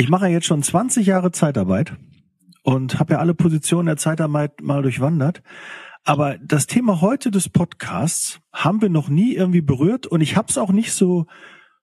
Ich 0.00 0.08
mache 0.08 0.28
jetzt 0.28 0.46
schon 0.46 0.62
20 0.62 1.06
Jahre 1.06 1.30
Zeitarbeit 1.30 1.94
und 2.62 2.98
habe 2.98 3.12
ja 3.12 3.18
alle 3.18 3.34
Positionen 3.34 3.84
der 3.84 3.98
Zeitarbeit 3.98 4.62
mal 4.62 4.80
durchwandert. 4.80 5.42
Aber 6.04 6.38
das 6.38 6.66
Thema 6.66 7.02
heute 7.02 7.30
des 7.30 7.50
Podcasts 7.50 8.40
haben 8.50 8.80
wir 8.80 8.88
noch 8.88 9.10
nie 9.10 9.34
irgendwie 9.34 9.60
berührt 9.60 10.06
und 10.06 10.22
ich 10.22 10.36
habe 10.36 10.48
es 10.48 10.56
auch 10.56 10.72
nicht 10.72 10.94
so 10.94 11.26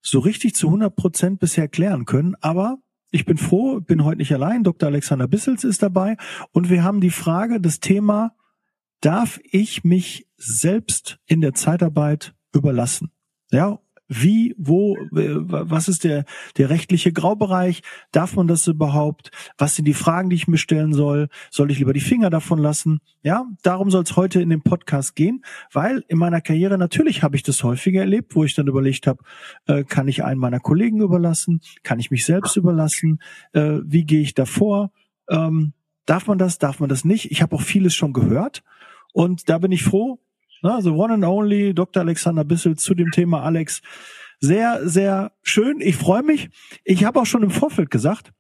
so 0.01 0.17
richtig 0.17 0.55
zu 0.55 0.65
100 0.65 0.95
Prozent 0.95 1.39
bisher 1.39 1.67
klären 1.67 2.05
können. 2.05 2.33
Aber 2.41 2.79
ich 3.11 3.23
bin 3.23 3.38
froh, 3.38 3.81
bin 3.81 4.03
heute 4.03 4.18
nicht 4.18 4.34
allein. 4.34 4.63
Dr. 4.63 4.89
Alexander 4.89 5.27
Bissels 5.27 5.63
ist 5.63 5.84
dabei 5.84 6.18
und 6.52 6.71
wir 6.71 6.84
haben 6.84 7.02
die 7.02 7.11
Frage, 7.11 7.61
das 7.61 7.81
Thema, 7.81 8.31
darf 8.99 9.39
ich 9.43 9.84
mich 9.84 10.27
selbst 10.38 11.20
in 11.27 11.39
der 11.39 11.54
Zeitarbeit 11.54 12.34
überlassen? 12.52 13.11
Ja, 13.52 13.77
wie, 14.07 14.55
wo, 14.57 14.97
was 15.11 15.87
ist 15.87 16.03
der, 16.03 16.25
der 16.57 16.69
rechtliche 16.69 17.11
Graubereich? 17.11 17.81
Darf 18.11 18.35
man 18.35 18.47
das 18.47 18.67
überhaupt? 18.67 19.31
Was 19.57 19.75
sind 19.75 19.85
die 19.85 19.93
Fragen, 19.93 20.29
die 20.29 20.35
ich 20.35 20.48
mir 20.48 20.57
stellen 20.57 20.93
soll? 20.93 21.27
Soll 21.52 21.71
ich 21.71 21.79
lieber 21.79 21.93
die 21.93 21.99
Finger 21.99 22.29
davon 22.29 22.59
lassen? 22.59 22.99
Ja, 23.21 23.45
darum 23.63 23.91
soll 23.91 24.03
es 24.03 24.15
heute 24.15 24.41
in 24.41 24.49
dem 24.49 24.62
Podcast 24.62 25.15
gehen, 25.15 25.43
weil 25.73 26.03
in 26.07 26.17
meiner 26.17 26.41
Karriere 26.41 26.77
natürlich 26.77 27.23
habe 27.23 27.35
ich 27.35 27.43
das 27.43 27.63
häufiger 27.63 28.01
erlebt, 28.01 28.35
wo 28.35 28.43
ich 28.43 28.55
dann 28.55 28.67
überlegt 28.67 29.07
habe, 29.07 29.23
äh, 29.65 29.84
kann 29.84 30.07
ich 30.07 30.23
einen 30.23 30.39
meiner 30.39 30.59
Kollegen 30.59 31.01
überlassen? 31.01 31.62
Kann 31.84 31.99
ich 31.99 32.12
mich 32.12 32.26
selbst 32.26 32.55
überlassen? 32.55 33.20
Äh, 33.51 33.79
wie 33.84 34.05
gehe 34.05 34.21
ich 34.21 34.34
davor? 34.34 34.91
Ähm, 35.29 35.73
darf 36.05 36.27
man 36.27 36.37
das? 36.37 36.57
Darf 36.59 36.79
man 36.79 36.89
das 36.89 37.03
nicht? 37.03 37.31
Ich 37.31 37.41
habe 37.41 37.55
auch 37.55 37.62
vieles 37.62 37.93
schon 37.93 38.13
gehört. 38.13 38.63
Und 39.13 39.49
da 39.49 39.57
bin 39.57 39.71
ich 39.71 39.84
froh, 39.84 40.20
also 40.61 40.95
One 40.95 41.13
and 41.13 41.25
Only, 41.25 41.73
Dr. 41.73 42.02
Alexander 42.02 42.43
Bissel 42.43 42.77
zu 42.77 42.93
dem 42.93 43.11
Thema 43.11 43.43
Alex. 43.43 43.81
Sehr, 44.39 44.88
sehr 44.88 45.31
schön. 45.41 45.81
Ich 45.81 45.95
freue 45.95 46.23
mich. 46.23 46.49
Ich 46.84 47.03
habe 47.05 47.20
auch 47.20 47.25
schon 47.25 47.43
im 47.43 47.49
Vorfeld 47.49 47.89
gesagt, 47.89 48.34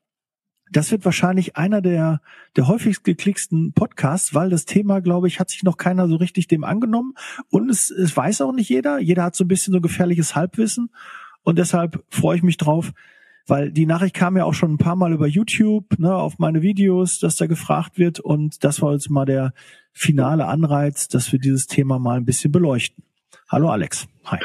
das 0.71 0.91
wird 0.91 1.05
wahrscheinlich 1.05 1.55
einer 1.55 1.81
der, 1.81 2.21
der 2.55 2.67
häufigst 2.67 3.03
geklicksten 3.03 3.73
Podcasts, 3.73 4.33
weil 4.33 4.49
das 4.49 4.65
Thema, 4.65 4.99
glaube 4.99 5.27
ich, 5.27 5.39
hat 5.39 5.49
sich 5.49 5.63
noch 5.63 5.77
keiner 5.77 6.07
so 6.07 6.17
richtig 6.17 6.47
dem 6.47 6.63
angenommen. 6.63 7.13
Und 7.49 7.69
es, 7.69 7.89
es 7.89 8.15
weiß 8.15 8.41
auch 8.41 8.51
nicht 8.51 8.69
jeder. 8.69 8.99
Jeder 8.99 9.23
hat 9.23 9.35
so 9.35 9.43
ein 9.43 9.47
bisschen 9.47 9.73
so 9.73 9.81
gefährliches 9.81 10.35
Halbwissen. 10.35 10.89
Und 11.43 11.57
deshalb 11.57 12.03
freue 12.09 12.37
ich 12.37 12.43
mich 12.43 12.57
drauf, 12.57 12.91
weil 13.47 13.71
die 13.71 13.85
Nachricht 13.85 14.13
kam 14.13 14.37
ja 14.37 14.43
auch 14.43 14.53
schon 14.53 14.73
ein 14.73 14.77
paar 14.77 14.95
Mal 14.95 15.13
über 15.13 15.25
YouTube, 15.25 15.97
ne, 15.97 16.13
auf 16.13 16.37
meine 16.37 16.61
Videos, 16.61 17.19
dass 17.19 17.37
da 17.37 17.47
gefragt 17.47 17.97
wird. 17.97 18.19
Und 18.19 18.63
das 18.63 18.81
war 18.81 18.93
jetzt 18.93 19.09
mal 19.09 19.25
der 19.25 19.53
finale 19.93 20.45
Anreiz, 20.45 21.07
dass 21.07 21.31
wir 21.31 21.39
dieses 21.39 21.65
Thema 21.65 21.97
mal 21.97 22.17
ein 22.17 22.25
bisschen 22.25 22.51
beleuchten. 22.51 23.03
Hallo 23.49 23.69
Alex. 23.69 24.07
Hi. 24.25 24.39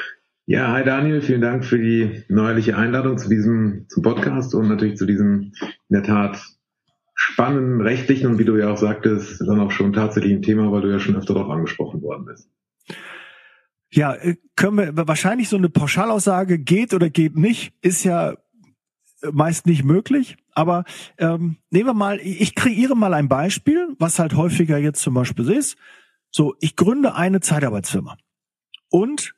Ja, 0.47 0.72
hi 0.72 0.84
Daniel, 0.84 1.20
vielen 1.20 1.41
Dank 1.41 1.64
für 1.64 1.78
die 1.78 2.25
neuerliche 2.28 2.77
Einladung 2.77 3.19
zu 3.19 3.28
diesem 3.28 3.86
zum 3.89 4.03
Podcast 4.03 4.55
und 4.55 4.69
natürlich 4.69 4.97
zu 4.97 5.06
diesem 5.06 5.53
in 5.89 5.94
der 5.94 6.03
Tat 6.03 6.41
spannenden 7.14 7.81
rechtlichen 7.81 8.27
und 8.28 8.39
wie 8.39 8.44
du 8.44 8.56
ja 8.56 8.70
auch 8.70 8.77
sagtest, 8.77 9.41
dann 9.41 9.61
auch 9.61 9.70
schon 9.70 9.92
tatsächlich 9.92 10.33
ein 10.33 10.42
Thema, 10.42 10.72
weil 10.72 10.83
du 10.83 10.91
ja 10.91 10.98
schon 10.98 11.16
öfter 11.16 11.34
darauf 11.34 11.50
angesprochen 11.50 12.03
worden 12.03 12.25
bist. 12.25 12.48
Ja, 13.92 14.14
äh, 14.14 14.37
können 14.56 14.78
wir 14.78 15.06
wahrscheinlich 15.06 15.48
so 15.48 15.56
eine 15.56 15.69
Pauschalaussage 15.69 16.59
geht 16.59 16.94
oder 16.94 17.11
geht 17.11 17.37
nicht, 17.37 17.75
ist 17.83 18.05
ja 18.05 18.34
meist 19.31 19.67
nicht 19.67 19.84
möglich. 19.84 20.37
Aber 20.53 20.84
ähm, 21.19 21.56
nehmen 21.70 21.87
wir 21.87 21.95
mal, 21.95 22.19
ich 22.20 22.55
kreiere 22.55 22.97
mal 22.97 23.15
ein 23.15 23.28
Beispiel, 23.28 23.95
was 23.98 24.19
halt 24.19 24.34
häufiger 24.34 24.78
jetzt 24.78 25.03
zum 25.03 25.15
Beispiel 25.15 25.51
ist. 25.51 25.77
So, 26.31 26.55
ich 26.61 26.77
gründe 26.77 27.15
eine 27.15 27.41
Zeitarbeitsfirma. 27.41 28.17
Und 28.91 29.34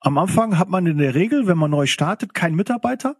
am 0.00 0.18
Anfang 0.18 0.58
hat 0.58 0.68
man 0.68 0.86
in 0.86 0.98
der 0.98 1.14
Regel, 1.14 1.46
wenn 1.46 1.58
man 1.58 1.70
neu 1.70 1.86
startet, 1.86 2.34
keinen 2.34 2.56
Mitarbeiter 2.56 3.16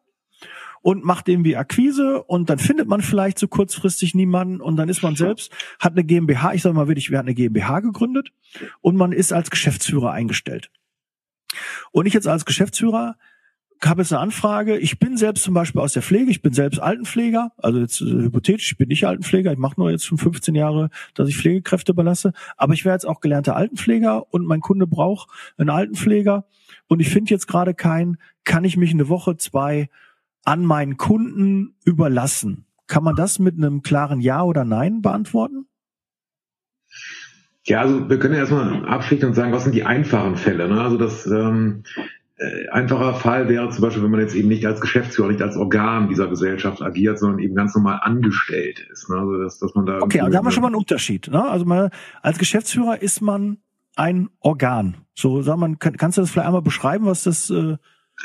und 0.82 1.02
macht 1.02 1.28
irgendwie 1.28 1.56
Akquise 1.56 2.22
und 2.22 2.50
dann 2.50 2.58
findet 2.58 2.88
man 2.88 3.00
vielleicht 3.00 3.38
so 3.38 3.48
kurzfristig 3.48 4.14
niemanden 4.14 4.60
und 4.60 4.76
dann 4.76 4.90
ist 4.90 5.02
man 5.02 5.16
selbst, 5.16 5.50
hat 5.80 5.92
eine 5.92 6.04
GmbH, 6.04 6.52
ich 6.52 6.60
sage 6.60 6.74
mal 6.74 6.88
wirklich, 6.88 7.10
wir 7.10 7.16
hatten 7.16 7.28
eine 7.28 7.34
GmbH 7.34 7.80
gegründet 7.80 8.32
und 8.82 8.96
man 8.96 9.12
ist 9.12 9.32
als 9.32 9.50
Geschäftsführer 9.50 10.12
eingestellt. 10.12 10.70
Und 11.90 12.04
ich 12.04 12.12
jetzt 12.12 12.28
als 12.28 12.44
Geschäftsführer 12.44 13.16
habe 13.88 14.02
jetzt 14.02 14.12
eine 14.12 14.20
Anfrage. 14.20 14.78
Ich 14.78 14.98
bin 14.98 15.16
selbst 15.16 15.44
zum 15.44 15.54
Beispiel 15.54 15.80
aus 15.80 15.92
der 15.92 16.02
Pflege, 16.02 16.30
ich 16.30 16.42
bin 16.42 16.52
selbst 16.52 16.80
Altenpfleger, 16.80 17.52
also 17.58 17.80
jetzt 17.80 18.00
äh, 18.00 18.04
hypothetisch, 18.04 18.72
ich 18.72 18.78
bin 18.78 18.88
nicht 18.88 19.06
Altenpfleger, 19.06 19.52
ich 19.52 19.58
mache 19.58 19.74
nur 19.78 19.90
jetzt 19.90 20.04
schon 20.04 20.18
15 20.18 20.54
Jahre, 20.54 20.90
dass 21.14 21.28
ich 21.28 21.36
Pflegekräfte 21.36 21.92
überlasse, 21.92 22.32
aber 22.56 22.74
ich 22.74 22.84
wäre 22.84 22.94
jetzt 22.94 23.06
auch 23.06 23.20
gelernter 23.20 23.56
Altenpfleger 23.56 24.32
und 24.32 24.46
mein 24.46 24.60
Kunde 24.60 24.86
braucht 24.86 25.28
einen 25.56 25.70
Altenpfleger 25.70 26.46
und 26.86 27.00
ich 27.00 27.10
finde 27.10 27.30
jetzt 27.30 27.46
gerade 27.46 27.74
keinen, 27.74 28.18
kann 28.44 28.64
ich 28.64 28.76
mich 28.76 28.92
eine 28.92 29.08
Woche, 29.08 29.36
zwei 29.36 29.88
an 30.44 30.64
meinen 30.64 30.96
Kunden 30.96 31.74
überlassen? 31.84 32.66
Kann 32.86 33.02
man 33.02 33.16
das 33.16 33.38
mit 33.38 33.56
einem 33.56 33.82
klaren 33.82 34.20
Ja 34.20 34.42
oder 34.42 34.64
Nein 34.64 35.00
beantworten? 35.00 35.66
Ja, 37.66 37.80
also 37.80 38.10
wir 38.10 38.18
können 38.18 38.34
ja 38.34 38.40
erstmal 38.40 38.86
abschließen 38.86 39.28
und 39.28 39.34
sagen, 39.34 39.52
was 39.52 39.64
sind 39.64 39.74
die 39.74 39.84
einfachen 39.84 40.36
Fälle. 40.36 40.68
Ne? 40.68 40.80
Also 40.82 40.98
das 40.98 41.26
ähm, 41.26 41.82
äh, 42.36 42.68
einfacher 42.68 43.14
Fall 43.14 43.48
wäre 43.48 43.70
zum 43.70 43.82
Beispiel, 43.82 44.02
wenn 44.02 44.10
man 44.10 44.20
jetzt 44.20 44.34
eben 44.34 44.48
nicht 44.48 44.66
als 44.66 44.80
Geschäftsführer, 44.80 45.28
nicht 45.28 45.42
als 45.42 45.56
Organ 45.56 46.08
dieser 46.08 46.26
Gesellschaft 46.26 46.82
agiert, 46.82 47.18
sondern 47.18 47.38
eben 47.38 47.54
ganz 47.54 47.74
normal 47.74 48.00
angestellt 48.02 48.84
ist. 48.90 49.08
Ne? 49.08 49.16
Also 49.16 49.42
dass, 49.42 49.58
dass 49.60 49.74
man 49.74 49.86
da 49.86 50.00
okay, 50.00 50.20
also 50.20 50.32
da 50.32 50.38
haben 50.38 50.46
wir 50.46 50.50
schon 50.50 50.62
mal 50.62 50.68
einen 50.68 50.76
Unterschied. 50.76 51.28
Ne? 51.28 51.48
Also 51.48 51.64
man, 51.64 51.90
als 52.22 52.38
Geschäftsführer 52.38 53.00
ist 53.00 53.20
man 53.20 53.58
ein 53.94 54.30
Organ. 54.40 54.96
So, 55.14 55.42
sag 55.42 55.58
man, 55.58 55.78
kann, 55.78 55.96
kannst 55.96 56.18
du 56.18 56.22
das 56.22 56.30
vielleicht 56.30 56.48
einmal 56.48 56.62
beschreiben, 56.62 57.06
was 57.06 57.22
das 57.22 57.50
äh, 57.50 57.76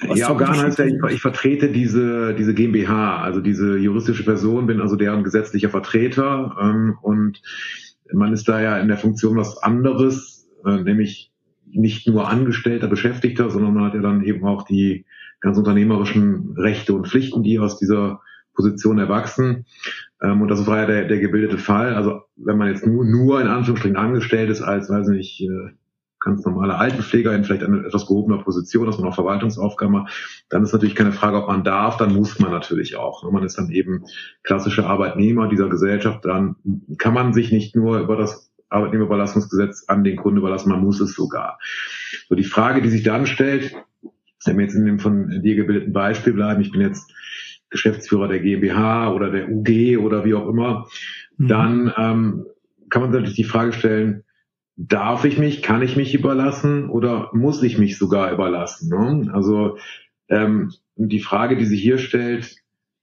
was 0.08 0.20
ja, 0.20 0.30
Organ 0.30 0.56
heißt 0.56 0.80
ja, 0.80 0.86
ich, 0.86 0.96
ich, 1.10 1.22
vertrete 1.22 1.70
diese, 1.70 2.34
diese 2.36 2.54
GmbH, 2.54 3.22
also 3.22 3.42
diese 3.42 3.78
juristische 3.78 4.24
Person, 4.24 4.68
bin 4.68 4.82
also 4.82 4.96
deren 4.96 5.24
gesetzlicher 5.24 5.70
Vertreter 5.70 6.56
ähm, 6.62 6.98
und 7.02 7.42
man 8.14 8.34
ist 8.34 8.48
da 8.48 8.62
ja 8.62 8.78
in 8.80 8.88
der 8.88 8.98
Funktion 8.98 9.38
was 9.38 9.58
anderes, 9.58 10.48
äh, 10.66 10.84
nämlich 10.84 11.29
nicht 11.72 12.08
nur 12.08 12.30
Angestellter, 12.30 12.88
Beschäftigter, 12.88 13.50
sondern 13.50 13.74
man 13.74 13.86
hat 13.86 13.94
ja 13.94 14.02
dann 14.02 14.24
eben 14.24 14.46
auch 14.46 14.64
die 14.64 15.06
ganz 15.42 15.58
unternehmerischen 15.58 16.56
Rechte 16.58 16.94
und 16.94 17.08
Pflichten, 17.08 17.44
die 17.44 17.60
aus 17.60 17.78
dieser 17.78 18.22
Position 18.54 19.00
erwachsen. 19.00 19.66
Ähm, 20.22 20.42
und 20.42 20.50
das 20.50 20.68
war 20.68 20.80
ja 20.80 20.86
der, 20.86 21.06
der 21.08 21.20
gebildete 21.20 21.58
Fall. 21.58 21.94
Also 21.94 22.22
wenn 22.36 22.58
man 22.58 22.68
jetzt 22.70 22.86
nur, 22.86 23.06
nur 23.06 23.42
in 23.42 23.48
Anführungsstrichen 23.48 23.98
angestellt 23.98 24.50
ist 24.50 24.62
als, 24.62 24.90
weiß 24.90 25.08
nicht, 25.08 25.42
äh, 25.42 25.72
ganz 26.20 26.46
normaler 26.46 26.78
Altenpfleger 26.78 27.34
in 27.34 27.46
vielleicht 27.46 27.64
einer 27.64 27.86
etwas 27.86 28.06
gehobener 28.06 28.44
Position, 28.44 28.86
dass 28.86 28.98
man 28.98 29.08
auch 29.08 29.16
Verwaltungsaufgaben 29.16 29.94
macht, 29.94 30.44
dann 30.50 30.64
ist 30.64 30.74
natürlich 30.74 30.96
keine 30.96 31.14
Frage, 31.14 31.38
ob 31.38 31.48
man 31.48 31.64
darf, 31.64 31.96
dann 31.96 32.14
muss 32.14 32.40
man 32.40 32.52
natürlich 32.52 32.98
auch. 32.98 33.30
Man 33.32 33.44
ist 33.44 33.58
dann 33.58 33.70
eben 33.70 34.04
klassischer 34.44 34.88
Arbeitnehmer 34.88 35.48
dieser 35.48 35.70
Gesellschaft, 35.70 36.26
dann 36.26 36.58
kann 36.98 37.14
man 37.14 37.34
sich 37.34 37.52
nicht 37.52 37.76
nur 37.76 38.00
über 38.00 38.18
das 38.18 38.49
Arbeitnehmerüberlassungsgesetz 38.70 39.86
an 39.88 40.04
den 40.04 40.16
Kunden 40.16 40.40
überlassen, 40.40 40.70
man 40.70 40.84
muss 40.84 41.00
es 41.00 41.14
sogar. 41.14 41.60
So 42.28 42.36
die 42.36 42.44
Frage, 42.44 42.82
die 42.82 42.90
sich 42.90 43.04
dann 43.04 43.26
stellt, 43.26 43.76
wenn 44.46 44.58
wir 44.58 44.66
jetzt 44.66 44.76
in 44.76 44.86
dem 44.86 45.00
von 45.00 45.42
dir 45.42 45.56
gebildeten 45.56 45.94
Beispiel 45.94 46.34
bleiben, 46.34 46.62
ich 46.62 46.72
bin 46.72 46.82
jetzt 46.82 47.12
Geschäftsführer 47.70 48.28
der 48.28 48.40
GmbH 48.40 49.12
oder 49.12 49.30
der 49.30 49.50
UG 49.50 49.98
oder 49.98 50.26
wie 50.26 50.34
auch 50.34 50.48
immer, 50.48 50.88
mhm. 51.38 51.48
dann 51.48 51.94
ähm, 51.98 52.46
kann 52.90 53.02
man 53.02 53.12
natürlich 53.12 53.36
die 53.36 53.44
Frage 53.44 53.74
stellen, 53.74 54.24
darf 54.76 55.26
ich 55.26 55.38
mich, 55.38 55.62
kann 55.62 55.82
ich 55.82 55.96
mich 55.96 56.16
überlassen 56.16 56.90
oder 56.90 57.30
muss 57.34 57.62
ich 57.64 57.78
mich 57.78 57.98
sogar 57.98 58.32
überlassen? 58.32 58.90
Ne? 58.90 59.32
Also 59.34 59.78
ähm, 60.30 60.72
die 60.96 61.20
Frage, 61.20 61.58
die 61.58 61.66
sich 61.66 61.82
hier 61.82 61.98
stellt, 61.98 62.56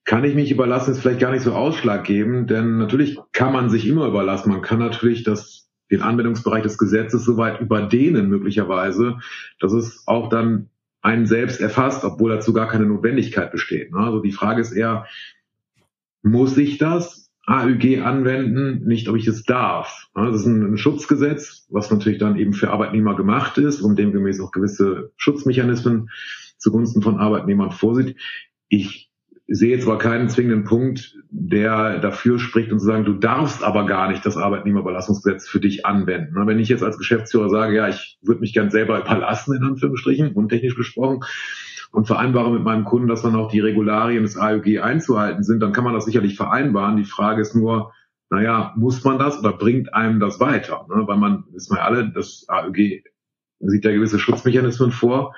kann 0.06 0.24
ich 0.24 0.36
mich 0.36 0.52
überlassen, 0.52 0.92
ist 0.92 1.00
vielleicht 1.00 1.20
gar 1.20 1.32
nicht 1.32 1.42
so 1.42 1.52
ausschlaggebend, 1.52 2.48
denn 2.48 2.78
natürlich 2.78 3.18
kann 3.32 3.52
man 3.52 3.68
sich 3.68 3.86
immer 3.86 4.06
überlassen. 4.06 4.50
Man 4.50 4.62
kann 4.62 4.78
natürlich 4.78 5.24
das, 5.24 5.68
den 5.90 6.00
Anwendungsbereich 6.00 6.62
des 6.62 6.78
Gesetzes 6.78 7.24
so 7.24 7.36
weit 7.36 7.60
überdehnen 7.60 8.28
möglicherweise, 8.28 9.18
dass 9.58 9.72
es 9.72 10.04
auch 10.06 10.28
dann 10.28 10.70
einen 11.02 11.26
selbst 11.26 11.60
erfasst, 11.60 12.04
obwohl 12.04 12.30
dazu 12.30 12.52
gar 12.52 12.68
keine 12.68 12.86
Notwendigkeit 12.86 13.50
besteht. 13.50 13.92
Ne? 13.92 13.98
Also 13.98 14.20
die 14.20 14.32
Frage 14.32 14.60
ist 14.60 14.72
eher, 14.72 15.06
muss 16.22 16.56
ich 16.56 16.78
das 16.78 17.30
AÜG 17.44 18.02
anwenden, 18.02 18.86
nicht 18.86 19.08
ob 19.08 19.16
ich 19.16 19.26
es 19.26 19.42
darf. 19.42 20.08
Ne? 20.14 20.30
Das 20.30 20.42
ist 20.42 20.46
ein 20.46 20.78
Schutzgesetz, 20.78 21.66
was 21.68 21.90
natürlich 21.90 22.18
dann 22.18 22.36
eben 22.36 22.52
für 22.52 22.70
Arbeitnehmer 22.70 23.16
gemacht 23.16 23.58
ist 23.58 23.80
und 23.80 23.98
demgemäß 23.98 24.40
auch 24.40 24.52
gewisse 24.52 25.12
Schutzmechanismen 25.16 26.10
zugunsten 26.58 27.02
von 27.02 27.18
Arbeitnehmern 27.18 27.72
vorsieht. 27.72 28.16
Ich 28.68 29.10
sehe 29.48 29.70
jetzt 29.70 29.86
aber 29.86 29.98
keinen 29.98 30.28
zwingenden 30.28 30.64
Punkt, 30.64 31.16
der 31.30 31.98
dafür 31.98 32.38
spricht 32.38 32.72
und 32.72 32.80
zu 32.80 32.86
sagen, 32.86 33.04
du 33.04 33.14
darfst 33.14 33.62
aber 33.62 33.86
gar 33.86 34.08
nicht 34.08 34.26
das 34.26 34.36
Arbeitnehmerüberlassungsgesetz 34.36 35.48
für 35.48 35.60
dich 35.60 35.86
anwenden. 35.86 36.34
Wenn 36.46 36.58
ich 36.58 36.68
jetzt 36.68 36.82
als 36.82 36.98
Geschäftsführer 36.98 37.48
sage, 37.48 37.76
ja, 37.76 37.88
ich 37.88 38.18
würde 38.22 38.40
mich 38.40 38.52
gern 38.52 38.70
selber 38.70 39.00
überlassen, 39.00 39.54
in 39.56 39.62
Anführungsstrichen, 39.62 40.32
untechnisch 40.32 40.74
gesprochen, 40.74 41.20
und 41.92 42.06
vereinbare 42.06 42.50
mit 42.50 42.62
meinem 42.62 42.84
Kunden, 42.84 43.08
dass 43.08 43.22
dann 43.22 43.36
auch 43.36 43.50
die 43.50 43.60
Regularien 43.60 44.22
des 44.22 44.36
AÜG 44.36 44.80
einzuhalten 44.82 45.42
sind, 45.42 45.60
dann 45.60 45.72
kann 45.72 45.84
man 45.84 45.94
das 45.94 46.04
sicherlich 46.04 46.36
vereinbaren. 46.36 46.96
Die 46.96 47.04
Frage 47.04 47.40
ist 47.40 47.54
nur, 47.54 47.92
naja, 48.28 48.74
muss 48.76 49.02
man 49.04 49.18
das 49.18 49.38
oder 49.38 49.52
bringt 49.52 49.94
einem 49.94 50.20
das 50.20 50.40
weiter? 50.40 50.84
Weil 50.88 51.16
man, 51.16 51.44
wissen 51.52 51.76
wir 51.76 51.84
alle, 51.84 52.10
das 52.10 52.44
AÜG 52.48 53.04
sieht 53.60 53.84
ja 53.84 53.92
gewisse 53.92 54.18
Schutzmechanismen 54.18 54.90
vor 54.90 55.34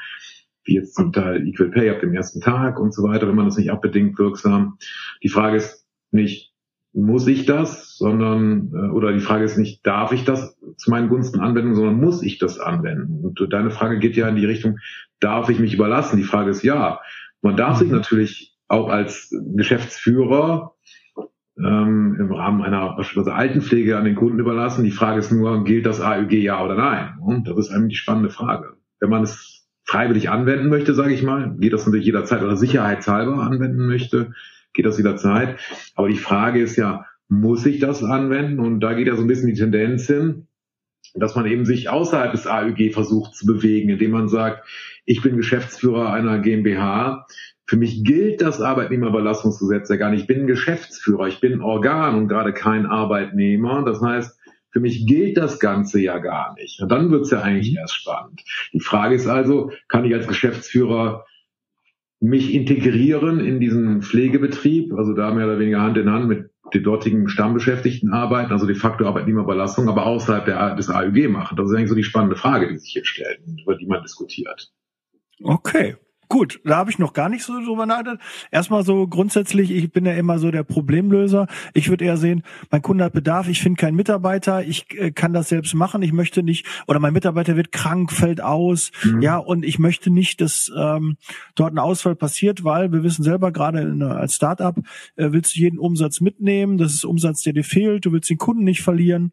wie 0.68 0.74
jetzt 0.74 0.94
zum 0.94 1.12
Teil 1.12 1.46
Equal 1.46 1.70
Pay 1.70 1.90
ab 1.90 2.00
dem 2.00 2.14
ersten 2.14 2.40
Tag 2.40 2.78
und 2.78 2.94
so 2.94 3.02
weiter, 3.02 3.26
wenn 3.26 3.34
man 3.34 3.46
das 3.46 3.56
nicht 3.56 3.72
abbedingt 3.72 4.18
wirksam. 4.18 4.78
Die 5.22 5.28
Frage 5.28 5.56
ist 5.56 5.86
nicht, 6.10 6.52
muss 6.92 7.26
ich 7.26 7.46
das, 7.46 7.96
sondern, 7.96 8.72
äh, 8.74 8.90
oder 8.90 9.12
die 9.12 9.20
Frage 9.20 9.44
ist 9.44 9.58
nicht, 9.58 9.86
darf 9.86 10.12
ich 10.12 10.24
das 10.24 10.58
zu 10.76 10.90
meinen 10.90 11.08
Gunsten 11.08 11.40
anwenden, 11.40 11.74
sondern 11.74 12.00
muss 12.00 12.22
ich 12.22 12.38
das 12.38 12.58
anwenden? 12.58 13.24
Und 13.24 13.52
deine 13.52 13.70
Frage 13.70 13.98
geht 13.98 14.16
ja 14.16 14.28
in 14.28 14.36
die 14.36 14.46
Richtung, 14.46 14.78
darf 15.20 15.48
ich 15.48 15.58
mich 15.58 15.74
überlassen? 15.74 16.16
Die 16.16 16.24
Frage 16.24 16.50
ist 16.50 16.62
ja. 16.62 17.00
Man 17.40 17.56
darf 17.56 17.78
sich 17.78 17.90
natürlich 17.90 18.56
auch 18.68 18.88
als 18.88 19.34
Geschäftsführer 19.54 20.74
ähm, 21.58 22.16
im 22.18 22.32
Rahmen 22.32 22.62
einer 22.62 22.94
beispielsweise 22.96 23.34
Altenpflege 23.34 23.96
an 23.96 24.04
den 24.04 24.14
Kunden 24.14 24.38
überlassen. 24.38 24.84
Die 24.84 24.90
Frage 24.90 25.20
ist 25.20 25.32
nur, 25.32 25.64
gilt 25.64 25.86
das 25.86 26.00
AÜG 26.00 26.32
ja 26.32 26.62
oder 26.64 26.74
nein? 26.74 27.18
Und 27.20 27.48
das 27.48 27.58
ist 27.58 27.70
eigentlich 27.70 27.94
die 27.94 28.02
spannende 28.02 28.30
Frage. 28.30 28.76
Wenn 29.00 29.10
man 29.10 29.22
es 29.22 29.57
freiwillig 29.88 30.28
anwenden 30.28 30.68
möchte, 30.68 30.92
sage 30.92 31.14
ich 31.14 31.22
mal, 31.22 31.56
geht 31.58 31.72
das 31.72 31.86
natürlich 31.86 32.04
jederzeit 32.04 32.42
oder 32.42 32.56
sicherheitshalber 32.56 33.38
anwenden 33.38 33.86
möchte, 33.86 34.32
geht 34.74 34.84
das 34.84 34.98
jederzeit. 34.98 35.58
Aber 35.94 36.08
die 36.08 36.18
Frage 36.18 36.60
ist 36.60 36.76
ja, 36.76 37.06
muss 37.28 37.64
ich 37.64 37.78
das 37.80 38.04
anwenden? 38.04 38.60
Und 38.60 38.80
da 38.80 38.92
geht 38.92 39.06
ja 39.06 39.16
so 39.16 39.22
ein 39.22 39.28
bisschen 39.28 39.48
die 39.48 39.58
Tendenz 39.58 40.06
hin, 40.06 40.46
dass 41.14 41.34
man 41.34 41.46
eben 41.46 41.64
sich 41.64 41.88
außerhalb 41.88 42.32
des 42.32 42.46
AÜG 42.46 42.92
versucht 42.92 43.34
zu 43.34 43.46
bewegen, 43.46 43.88
indem 43.88 44.10
man 44.10 44.28
sagt, 44.28 44.68
ich 45.06 45.22
bin 45.22 45.38
Geschäftsführer 45.38 46.12
einer 46.12 46.38
GmbH, 46.38 47.26
für 47.64 47.78
mich 47.78 48.04
gilt 48.04 48.42
das 48.42 48.60
Arbeitnehmerüberlassungsgesetz 48.60 49.88
ja 49.88 49.96
gar 49.96 50.10
nicht. 50.10 50.22
Ich 50.22 50.26
bin 50.26 50.46
Geschäftsführer, 50.46 51.28
ich 51.28 51.40
bin 51.40 51.62
Organ 51.62 52.14
und 52.14 52.28
gerade 52.28 52.52
kein 52.52 52.84
Arbeitnehmer. 52.84 53.84
Das 53.86 54.02
heißt, 54.02 54.37
für 54.70 54.80
mich 54.80 55.06
gilt 55.06 55.36
das 55.36 55.60
Ganze 55.60 56.00
ja 56.00 56.18
gar 56.18 56.54
nicht. 56.54 56.80
Und 56.80 56.90
dann 56.90 57.10
wird's 57.10 57.30
ja 57.30 57.40
eigentlich 57.40 57.72
mhm. 57.72 57.78
erst 57.78 57.94
spannend. 57.94 58.42
Die 58.72 58.80
Frage 58.80 59.14
ist 59.14 59.26
also, 59.26 59.72
kann 59.88 60.04
ich 60.04 60.14
als 60.14 60.26
Geschäftsführer 60.26 61.24
mich 62.20 62.52
integrieren 62.52 63.40
in 63.40 63.60
diesen 63.60 64.02
Pflegebetrieb, 64.02 64.92
also 64.94 65.14
da 65.14 65.32
mehr 65.32 65.46
oder 65.46 65.58
weniger 65.58 65.80
Hand 65.80 65.96
in 65.96 66.10
Hand 66.10 66.28
mit 66.28 66.50
den 66.74 66.82
dortigen 66.82 67.28
Stammbeschäftigten 67.28 68.12
arbeiten, 68.12 68.52
also 68.52 68.66
de 68.66 68.74
facto 68.74 69.06
Arbeitnehmerüberlassung, 69.06 69.88
aber 69.88 70.04
außerhalb 70.04 70.44
der, 70.44 70.74
des 70.74 70.90
AÜG 70.90 71.28
machen. 71.30 71.56
Das 71.56 71.70
ist 71.70 71.76
eigentlich 71.76 71.88
so 71.88 71.94
die 71.94 72.02
spannende 72.02 72.36
Frage, 72.36 72.68
die 72.68 72.78
sich 72.78 72.92
hier 72.92 73.04
stellt, 73.04 73.40
über 73.62 73.76
die 73.76 73.86
man 73.86 74.02
diskutiert. 74.02 74.70
Okay, 75.42 75.96
Gut, 76.28 76.60
da 76.64 76.76
habe 76.76 76.90
ich 76.90 76.98
noch 76.98 77.14
gar 77.14 77.30
nicht 77.30 77.42
so 77.42 77.58
drüber 77.64 77.86
nachgedacht. 77.86 78.18
Erstmal 78.50 78.84
so 78.84 79.06
grundsätzlich, 79.06 79.70
ich 79.70 79.90
bin 79.90 80.04
ja 80.04 80.12
immer 80.12 80.38
so 80.38 80.50
der 80.50 80.62
Problemlöser. 80.62 81.46
Ich 81.72 81.88
würde 81.88 82.04
eher 82.04 82.18
sehen, 82.18 82.42
mein 82.70 82.82
Kunde 82.82 83.04
hat 83.04 83.14
Bedarf, 83.14 83.48
ich 83.48 83.62
finde 83.62 83.80
keinen 83.80 83.96
Mitarbeiter, 83.96 84.62
ich 84.62 84.86
äh, 84.98 85.10
kann 85.10 85.32
das 85.32 85.48
selbst 85.48 85.74
machen, 85.74 86.02
ich 86.02 86.12
möchte 86.12 86.42
nicht, 86.42 86.66
oder 86.86 86.98
mein 86.98 87.14
Mitarbeiter 87.14 87.56
wird 87.56 87.72
krank, 87.72 88.12
fällt 88.12 88.42
aus, 88.42 88.92
mhm. 89.04 89.22
ja, 89.22 89.38
und 89.38 89.64
ich 89.64 89.78
möchte 89.78 90.10
nicht, 90.10 90.42
dass 90.42 90.70
ähm, 90.76 91.16
dort 91.54 91.72
ein 91.72 91.78
Ausfall 91.78 92.14
passiert, 92.14 92.62
weil 92.62 92.92
wir 92.92 93.02
wissen 93.02 93.22
selber, 93.22 93.50
gerade 93.50 93.80
in, 93.80 94.02
als 94.02 94.34
Startup 94.34 94.76
äh, 95.16 95.32
willst 95.32 95.56
du 95.56 95.60
jeden 95.60 95.78
Umsatz 95.78 96.20
mitnehmen, 96.20 96.76
das 96.76 96.92
ist 96.92 97.04
Umsatz, 97.06 97.42
der 97.42 97.54
dir 97.54 97.64
fehlt, 97.64 98.04
du 98.04 98.12
willst 98.12 98.28
den 98.28 98.38
Kunden 98.38 98.64
nicht 98.64 98.82
verlieren. 98.82 99.32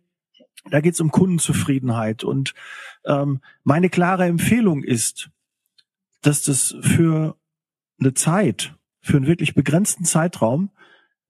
Da 0.71 0.81
geht 0.81 0.95
es 0.95 0.99
um 0.99 1.11
Kundenzufriedenheit. 1.11 2.23
Und 2.23 2.55
ähm, 3.05 3.39
meine 3.63 3.89
klare 3.89 4.25
Empfehlung 4.25 4.83
ist, 4.83 5.29
dass 6.25 6.43
das 6.43 6.75
für 6.81 7.37
eine 7.99 8.13
Zeit, 8.13 8.75
für 9.01 9.17
einen 9.17 9.27
wirklich 9.27 9.53
begrenzten 9.53 10.05
Zeitraum 10.05 10.71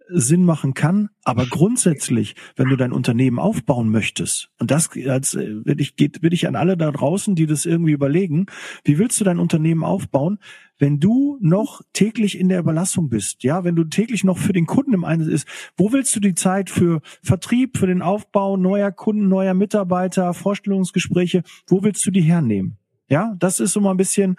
Sinn 0.08 0.44
machen 0.44 0.74
kann, 0.74 1.10
aber 1.24 1.48
grundsätzlich, 1.48 2.36
wenn 2.56 2.70
du 2.70 2.76
dein 2.76 2.92
Unternehmen 2.92 3.40
aufbauen 3.40 3.90
möchtest, 3.90 4.52
und 4.60 4.70
das 4.70 4.90
als 5.08 5.36
will 5.36 5.82
ich, 5.82 5.96
geht 5.96 6.22
will 6.22 6.34
ich 6.34 6.48
an 6.48 6.56
alle 6.56 6.78
da 6.78 6.92
draußen, 6.92 7.36
die 7.36 7.48
das 7.48 7.66
irgendwie 7.66 7.92
überlegen, 7.92 8.46
wie 8.84 9.00
willst 9.00 9.20
du 9.20 9.24
dein 9.24 9.40
Unternehmen 9.40 9.84
aufbauen, 9.84 10.38
wenn 10.78 11.00
du 11.00 11.40
noch 11.42 11.82
täglich 11.94 12.38
in 12.38 12.50
der 12.50 12.60
Überlassung 12.60 13.10
bist, 13.10 13.44
ja, 13.44 13.64
wenn 13.64 13.76
du 13.76 13.84
täglich 13.86 14.24
noch 14.24 14.38
für 14.38 14.54
den 14.54 14.66
Kunden 14.68 14.94
im 14.94 15.06
Einsatz 15.06 15.32
ist, 15.32 15.48
wo 15.76 15.92
willst 15.92 16.16
du 16.16 16.20
die 16.20 16.36
Zeit 16.36 16.70
für 16.70 17.02
Vertrieb, 17.24 17.78
für 17.78 17.88
den 17.88 18.02
Aufbau 18.02 18.58
neuer 18.58 18.92
Kunden, 18.92 19.28
neuer 19.28 19.54
Mitarbeiter, 19.54 20.34
Vorstellungsgespräche, 20.34 21.44
wo 21.68 21.84
willst 21.84 22.06
du 22.06 22.12
die 22.12 22.22
hernehmen? 22.22 22.78
Ja, 23.08 23.36
das 23.38 23.60
ist 23.60 23.74
so 23.74 23.82
mal 23.82 23.92
ein 23.92 23.98
bisschen, 23.98 24.36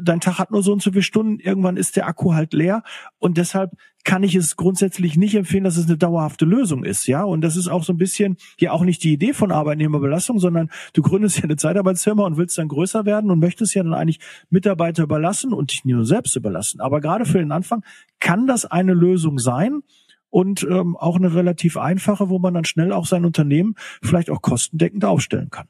dein 0.00 0.20
Tag 0.20 0.38
hat 0.38 0.50
nur 0.50 0.62
so 0.62 0.72
und 0.72 0.80
so 0.80 0.90
viele 0.90 1.02
Stunden, 1.02 1.38
irgendwann 1.38 1.76
ist 1.76 1.96
der 1.96 2.06
Akku 2.06 2.32
halt 2.32 2.54
leer 2.54 2.82
und 3.18 3.36
deshalb 3.36 3.72
kann 4.04 4.22
ich 4.22 4.36
es 4.36 4.56
grundsätzlich 4.56 5.16
nicht 5.16 5.34
empfehlen, 5.34 5.64
dass 5.64 5.76
es 5.76 5.86
eine 5.86 5.98
dauerhafte 5.98 6.44
Lösung 6.44 6.84
ist, 6.84 7.08
ja. 7.08 7.24
Und 7.24 7.40
das 7.40 7.56
ist 7.56 7.66
auch 7.66 7.82
so 7.82 7.92
ein 7.92 7.98
bisschen 7.98 8.36
ja 8.58 8.70
auch 8.70 8.84
nicht 8.84 9.02
die 9.02 9.12
Idee 9.12 9.32
von 9.32 9.50
Arbeitnehmerbelastung, 9.50 10.38
sondern 10.38 10.70
du 10.94 11.02
gründest 11.02 11.36
ja 11.38 11.44
eine 11.44 11.56
Zeitarbeitsfirma 11.56 12.24
und 12.24 12.36
willst 12.36 12.56
dann 12.56 12.68
größer 12.68 13.04
werden 13.04 13.30
und 13.30 13.40
möchtest 13.40 13.74
ja 13.74 13.82
dann 13.82 13.94
eigentlich 13.94 14.20
Mitarbeiter 14.48 15.02
überlassen 15.02 15.52
und 15.52 15.72
dich 15.72 15.84
nur 15.84 16.06
selbst 16.06 16.36
überlassen. 16.36 16.80
Aber 16.80 17.00
gerade 17.00 17.26
für 17.26 17.38
den 17.38 17.50
Anfang 17.50 17.82
kann 18.20 18.46
das 18.46 18.64
eine 18.64 18.94
Lösung 18.94 19.38
sein 19.38 19.82
und 20.30 20.62
ähm, 20.62 20.96
auch 20.96 21.16
eine 21.16 21.34
relativ 21.34 21.76
einfache, 21.76 22.30
wo 22.30 22.38
man 22.38 22.54
dann 22.54 22.64
schnell 22.64 22.92
auch 22.92 23.06
sein 23.06 23.24
Unternehmen 23.24 23.74
vielleicht 24.02 24.30
auch 24.30 24.40
kostendeckend 24.40 25.04
aufstellen 25.04 25.50
kann. 25.50 25.66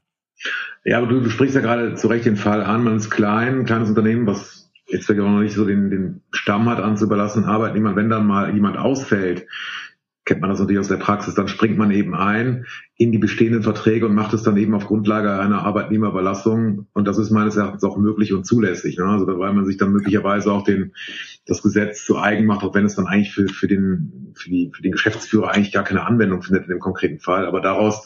Ja, 0.85 0.99
aber 0.99 1.07
du, 1.07 1.21
du 1.21 1.31
sprichst 1.31 1.55
ja 1.55 1.61
gerade 1.61 1.95
zu 1.95 2.09
Recht 2.09 2.27
den 2.27 2.37
Fall 2.37 2.63
an, 2.63 2.85
man 2.85 2.97
ist 2.97 3.11
klein, 3.11 3.65
kleines 3.65 3.89
Unternehmen, 3.89 4.27
was 4.27 4.71
jetzt 4.87 5.07
vielleicht 5.07 5.23
auch 5.23 5.31
noch 5.31 5.41
nicht 5.41 5.55
so 5.55 5.65
den, 5.65 5.91
den 5.91 6.23
Stamm 6.31 6.69
hat 6.69 6.79
anzubelassen, 6.79 7.45
Arbeitnehmer, 7.45 7.97
wenn 7.97 8.09
dann 8.09 8.27
mal 8.27 8.55
jemand 8.55 8.77
ausfällt, 8.77 9.47
kennt 10.27 10.41
man 10.41 10.51
das 10.51 10.59
natürlich 10.59 10.81
aus 10.81 10.89
der 10.89 10.97
Praxis, 10.97 11.35
dann 11.35 11.49
springt 11.49 11.79
man 11.79 11.93
eben 11.93 12.15
ein 12.15 12.67
in 12.97 13.13
die 13.13 13.19
bestehenden 13.19 13.63
Verträge 13.63 14.07
und 14.07 14.15
macht 14.15 14.35
es 14.35 14.43
dann 14.43 14.57
eben 14.57 14.75
auf 14.75 14.87
Grundlage 14.87 15.39
einer 15.39 15.63
Arbeitnehmerüberlassung. 15.63 16.89
Und 16.93 17.07
das 17.07 17.17
ist 17.19 17.31
meines 17.31 17.57
Erachtens 17.57 17.85
auch 17.85 17.97
möglich 17.97 18.33
und 18.33 18.45
zulässig. 18.45 18.99
Ne? 18.99 19.05
Also 19.05 19.27
weil 19.27 19.53
man 19.53 19.65
sich 19.67 19.77
dann 19.77 19.93
möglicherweise 19.93 20.51
auch 20.51 20.65
den, 20.65 20.95
das 21.47 21.63
Gesetz 21.63 22.05
zu 22.05 22.19
eigen 22.19 22.45
macht, 22.45 22.65
auch 22.65 22.75
wenn 22.75 22.85
es 22.85 22.97
dann 22.97 23.07
eigentlich 23.07 23.33
für, 23.33 23.47
für, 23.47 23.69
den, 23.69 24.33
für, 24.35 24.51
die, 24.51 24.73
für 24.75 24.83
den 24.83 24.93
Geschäftsführer 24.93 25.53
eigentlich 25.53 25.73
gar 25.73 25.85
keine 25.85 26.05
Anwendung 26.05 26.43
findet 26.43 26.65
in 26.65 26.71
dem 26.71 26.81
konkreten 26.81 27.21
Fall. 27.21 27.47
Aber 27.47 27.61
daraus 27.61 28.05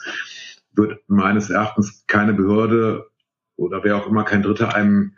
wird 0.75 0.99
meines 1.09 1.51
Erachtens 1.51 2.05
keine 2.07 2.35
Behörde 2.35 3.07
oder 3.57 3.85
wer 3.85 3.97
auch 3.97 4.07
immer 4.07 4.25
kein 4.25 4.43
Dritter 4.43 4.75
einem 4.75 5.15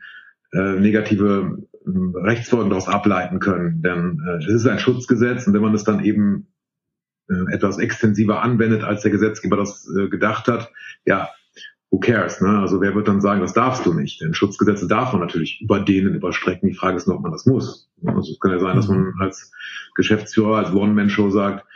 äh, 0.52 0.78
negative 0.78 1.58
äh, 1.84 2.18
Rechtsfolgen 2.18 2.70
daraus 2.70 2.88
ableiten 2.88 3.38
können. 3.38 3.82
Denn 3.82 4.20
äh, 4.26 4.44
es 4.44 4.52
ist 4.52 4.66
ein 4.66 4.78
Schutzgesetz 4.78 5.46
und 5.46 5.54
wenn 5.54 5.62
man 5.62 5.74
es 5.74 5.84
dann 5.84 6.04
eben 6.04 6.48
äh, 7.28 7.54
etwas 7.54 7.78
extensiver 7.78 8.42
anwendet, 8.42 8.82
als 8.82 9.02
der 9.02 9.10
Gesetzgeber 9.10 9.56
das 9.56 9.88
äh, 9.96 10.08
gedacht 10.08 10.48
hat, 10.48 10.72
ja, 11.04 11.28
who 11.90 12.00
cares? 12.00 12.40
Ne? 12.40 12.58
Also 12.58 12.80
wer 12.80 12.94
wird 12.94 13.06
dann 13.06 13.20
sagen, 13.20 13.40
das 13.40 13.52
darfst 13.52 13.86
du 13.86 13.92
nicht? 13.92 14.20
Denn 14.20 14.34
Schutzgesetze 14.34 14.88
darf 14.88 15.12
man 15.12 15.20
natürlich 15.20 15.60
überdehnen, 15.60 16.14
überstrecken. 16.14 16.68
Die 16.68 16.74
Frage 16.74 16.96
ist 16.96 17.06
nur, 17.06 17.16
ob 17.16 17.22
man 17.22 17.32
das 17.32 17.46
muss. 17.46 17.90
Also 18.04 18.32
es 18.32 18.40
kann 18.40 18.50
ja 18.50 18.58
sein, 18.58 18.76
dass 18.76 18.88
man 18.88 19.14
als 19.20 19.52
Geschäftsführer, 19.94 20.56
als 20.56 20.72
One-Man-Show 20.72 21.30
sagt, 21.30 21.66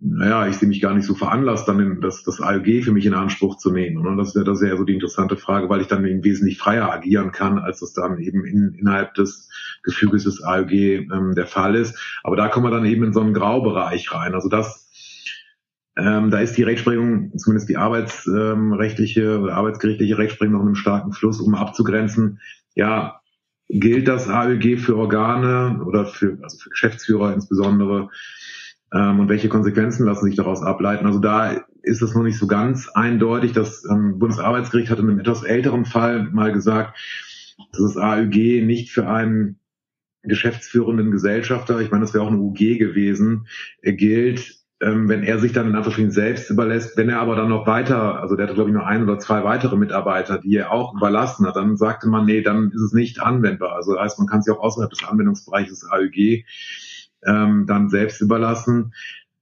naja, 0.00 0.46
ich 0.46 0.56
sehe 0.56 0.68
mich 0.68 0.80
gar 0.80 0.94
nicht 0.94 1.06
so 1.06 1.14
veranlasst, 1.14 1.66
dann 1.66 2.00
das, 2.00 2.22
das 2.22 2.40
ALG 2.40 2.84
für 2.84 2.92
mich 2.92 3.06
in 3.06 3.14
Anspruch 3.14 3.56
zu 3.56 3.72
nehmen. 3.72 4.06
Und 4.06 4.16
das 4.16 4.28
ist 4.28 4.36
ja, 4.36 4.44
das 4.44 4.60
ist 4.60 4.68
ja 4.68 4.76
so 4.76 4.84
die 4.84 4.94
interessante 4.94 5.36
Frage, 5.36 5.68
weil 5.68 5.80
ich 5.80 5.88
dann 5.88 6.04
eben 6.06 6.22
wesentlich 6.22 6.58
freier 6.58 6.92
agieren 6.92 7.32
kann, 7.32 7.58
als 7.58 7.80
das 7.80 7.94
dann 7.94 8.18
eben 8.18 8.44
in, 8.44 8.74
innerhalb 8.74 9.14
des 9.14 9.50
Gefüges 9.82 10.24
des 10.24 10.40
ALG 10.40 10.72
ähm, 10.72 11.34
der 11.34 11.46
Fall 11.46 11.74
ist. 11.74 11.98
Aber 12.22 12.36
da 12.36 12.48
kommen 12.48 12.66
wir 12.66 12.70
dann 12.70 12.84
eben 12.84 13.04
in 13.04 13.12
so 13.12 13.20
einen 13.20 13.34
Graubereich 13.34 14.14
rein. 14.14 14.34
Also 14.34 14.48
das, 14.48 14.88
ähm, 15.96 16.30
da 16.30 16.38
ist 16.38 16.56
die 16.56 16.62
Rechtsprechung, 16.62 17.36
zumindest 17.36 17.68
die 17.68 17.76
arbeitsrechtliche 17.76 19.22
ähm, 19.22 19.42
oder 19.42 19.54
arbeitsgerichtliche 19.54 20.16
Rechtsprechung 20.16 20.52
noch 20.52 20.60
in 20.60 20.66
einem 20.66 20.74
starken 20.76 21.12
Fluss, 21.12 21.40
um 21.40 21.56
abzugrenzen. 21.56 22.40
Ja, 22.76 23.20
gilt 23.68 24.06
das 24.06 24.28
ALG 24.28 24.78
für 24.78 24.96
Organe 24.96 25.82
oder 25.84 26.06
für, 26.06 26.38
also 26.40 26.56
für 26.58 26.70
Geschäftsführer 26.70 27.34
insbesondere? 27.34 28.10
Ähm, 28.92 29.20
und 29.20 29.28
welche 29.28 29.48
Konsequenzen 29.48 30.06
lassen 30.06 30.24
sich 30.24 30.36
daraus 30.36 30.62
ableiten. 30.62 31.06
Also 31.06 31.18
da 31.18 31.64
ist 31.82 32.02
es 32.02 32.14
noch 32.14 32.22
nicht 32.22 32.38
so 32.38 32.46
ganz 32.46 32.88
eindeutig. 32.88 33.52
Das 33.52 33.84
ähm, 33.90 34.18
Bundesarbeitsgericht 34.18 34.90
hat 34.90 34.98
in 34.98 35.08
einem 35.08 35.20
etwas 35.20 35.42
älteren 35.42 35.84
Fall 35.84 36.24
mal 36.30 36.52
gesagt, 36.52 36.98
dass 37.72 37.82
das 37.82 37.96
AÜG 37.96 38.64
nicht 38.64 38.90
für 38.90 39.08
einen 39.08 39.58
geschäftsführenden 40.22 41.10
Gesellschafter, 41.10 41.80
ich 41.80 41.90
meine, 41.90 42.04
das 42.04 42.14
wäre 42.14 42.24
auch 42.24 42.28
eine 42.28 42.38
UG 42.38 42.78
gewesen, 42.78 43.46
gilt, 43.82 44.58
ähm, 44.80 45.08
wenn 45.08 45.24
er 45.24 45.38
sich 45.38 45.52
dann 45.52 45.66
in 45.66 45.74
Anführungsstrichen 45.74 46.12
selbst 46.12 46.50
überlässt, 46.50 46.96
wenn 46.96 47.08
er 47.08 47.20
aber 47.20 47.34
dann 47.34 47.48
noch 47.48 47.66
weiter, 47.66 48.20
also 48.20 48.36
der 48.36 48.44
hatte 48.44 48.54
glaube 48.54 48.70
ich 48.70 48.74
nur 48.74 48.86
ein 48.86 49.02
oder 49.02 49.18
zwei 49.18 49.42
weitere 49.42 49.76
Mitarbeiter, 49.76 50.38
die 50.38 50.54
er 50.56 50.70
auch 50.70 50.94
überlassen 50.94 51.46
hat, 51.46 51.56
dann 51.56 51.76
sagte 51.76 52.08
man, 52.08 52.26
nee, 52.26 52.42
dann 52.42 52.70
ist 52.70 52.80
es 52.80 52.92
nicht 52.92 53.20
anwendbar. 53.20 53.74
Also 53.74 53.94
das 53.94 54.02
heißt, 54.02 54.18
man 54.18 54.28
kann 54.28 54.42
sich 54.42 54.54
auch 54.54 54.60
außerhalb 54.60 54.90
des 54.90 55.04
Anwendungsbereiches 55.04 55.84
AÜG 55.90 56.44
ähm, 57.26 57.66
dann 57.66 57.88
selbst 57.88 58.20
überlassen. 58.20 58.92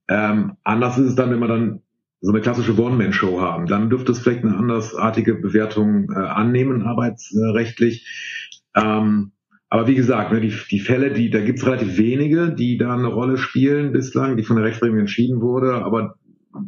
Ähm, 0.07 0.53
anders 0.63 0.97
ist 0.97 1.07
es 1.07 1.15
dann, 1.15 1.31
wenn 1.31 1.39
wir 1.39 1.47
dann 1.47 1.81
so 2.21 2.31
eine 2.31 2.41
klassische 2.41 2.77
One-Man-Show 2.77 3.39
haben. 3.41 3.67
Dann 3.67 3.89
dürfte 3.89 4.11
es 4.11 4.19
vielleicht 4.19 4.43
eine 4.43 4.57
andersartige 4.57 5.35
Bewertung 5.35 6.09
äh, 6.11 6.15
annehmen, 6.15 6.83
arbeitsrechtlich. 6.83 8.07
Ähm, 8.75 9.31
aber 9.69 9.87
wie 9.87 9.95
gesagt, 9.95 10.31
ne, 10.31 10.41
die, 10.41 10.53
die 10.71 10.79
Fälle, 10.79 11.11
die, 11.11 11.29
da 11.29 11.41
gibt 11.41 11.59
es 11.59 11.65
relativ 11.65 11.97
wenige, 11.97 12.51
die 12.51 12.77
da 12.77 12.93
eine 12.93 13.07
Rolle 13.07 13.37
spielen 13.37 13.91
bislang, 13.91 14.37
die 14.37 14.43
von 14.43 14.55
der 14.55 14.65
Rechtsprechung 14.65 14.97
entschieden 14.97 15.41
wurde. 15.41 15.83
Aber 15.83 16.15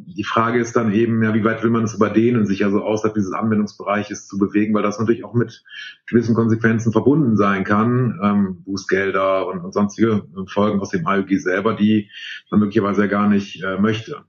die 0.08 0.24
Frage 0.24 0.60
ist 0.60 0.76
dann 0.76 0.92
eben, 0.92 1.24
ja, 1.24 1.34
wie 1.34 1.44
weit 1.44 1.64
will 1.64 1.70
man 1.70 1.84
es 1.84 1.94
überdehnen, 1.94 2.46
sich 2.46 2.64
also 2.66 2.82
außerhalb 2.84 3.14
dieses 3.14 3.34
Anwendungsbereiches 3.34 4.28
zu 4.28 4.38
bewegen, 4.38 4.74
weil 4.74 4.84
das 4.84 5.00
natürlich 5.00 5.24
auch 5.24 5.34
mit 5.34 5.64
gewissen 6.08 6.36
Konsequenzen 6.36 6.92
verbunden 6.92 7.38
sein 7.38 7.64
kann, 7.64 8.20
ähm, 8.24 8.64
Bußgelder 8.64 9.48
und, 9.48 9.60
und 9.60 9.74
sonstige 9.74 10.24
Folgen 10.48 10.80
aus 10.80 10.90
dem 10.90 11.06
AEG 11.06 11.40
selber, 11.40 11.76
die 11.76 12.10
man 12.52 12.60
möglicherweise 12.60 13.02
ja 13.02 13.08
gar 13.08 13.28
nicht 13.28 13.64
äh, 13.64 13.78
möchte. 13.78 14.24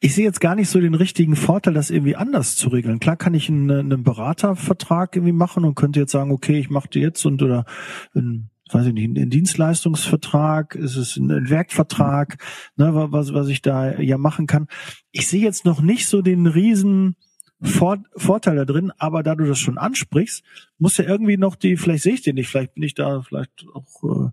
Ich 0.00 0.14
sehe 0.14 0.24
jetzt 0.24 0.40
gar 0.40 0.54
nicht 0.54 0.68
so 0.68 0.80
den 0.80 0.94
richtigen 0.94 1.36
Vorteil, 1.36 1.74
das 1.74 1.90
irgendwie 1.90 2.16
anders 2.16 2.56
zu 2.56 2.68
regeln. 2.68 3.00
Klar 3.00 3.16
kann 3.16 3.34
ich 3.34 3.48
einen, 3.48 3.70
einen 3.70 4.02
Beratervertrag 4.02 5.16
irgendwie 5.16 5.32
machen 5.32 5.64
und 5.64 5.74
könnte 5.74 6.00
jetzt 6.00 6.12
sagen, 6.12 6.32
okay, 6.32 6.58
ich 6.58 6.70
mache 6.70 6.88
dir 6.88 7.02
jetzt 7.02 7.24
und 7.24 7.42
oder 7.42 7.64
ein 8.14 8.50
weiß 8.74 8.86
ich 8.86 8.92
nicht, 8.92 9.16
ein 9.16 9.30
Dienstleistungsvertrag, 9.30 10.74
ist 10.74 10.96
es 10.96 11.16
ein 11.16 11.48
Werkvertrag, 11.48 12.38
ne, 12.76 12.90
was, 12.92 13.32
was 13.32 13.48
ich 13.48 13.62
da 13.62 13.98
ja 14.00 14.18
machen 14.18 14.46
kann. 14.46 14.66
Ich 15.12 15.28
sehe 15.28 15.42
jetzt 15.42 15.64
noch 15.64 15.80
nicht 15.80 16.08
so 16.08 16.22
den 16.22 16.46
riesen 16.46 17.16
Vor 17.62 17.98
Vorteil 18.16 18.56
da 18.56 18.64
drin, 18.64 18.92
aber 18.98 19.22
da 19.22 19.34
du 19.34 19.44
das 19.44 19.58
schon 19.58 19.78
ansprichst, 19.78 20.42
muss 20.78 20.96
ja 20.96 21.04
irgendwie 21.04 21.36
noch 21.36 21.56
die, 21.56 21.76
vielleicht 21.76 22.02
sehe 22.02 22.14
ich 22.14 22.22
den 22.22 22.34
nicht, 22.34 22.48
vielleicht 22.48 22.74
bin 22.74 22.82
ich 22.82 22.94
da 22.94 23.22
vielleicht 23.22 23.64
auch 23.72 24.02
äh, 24.02 24.30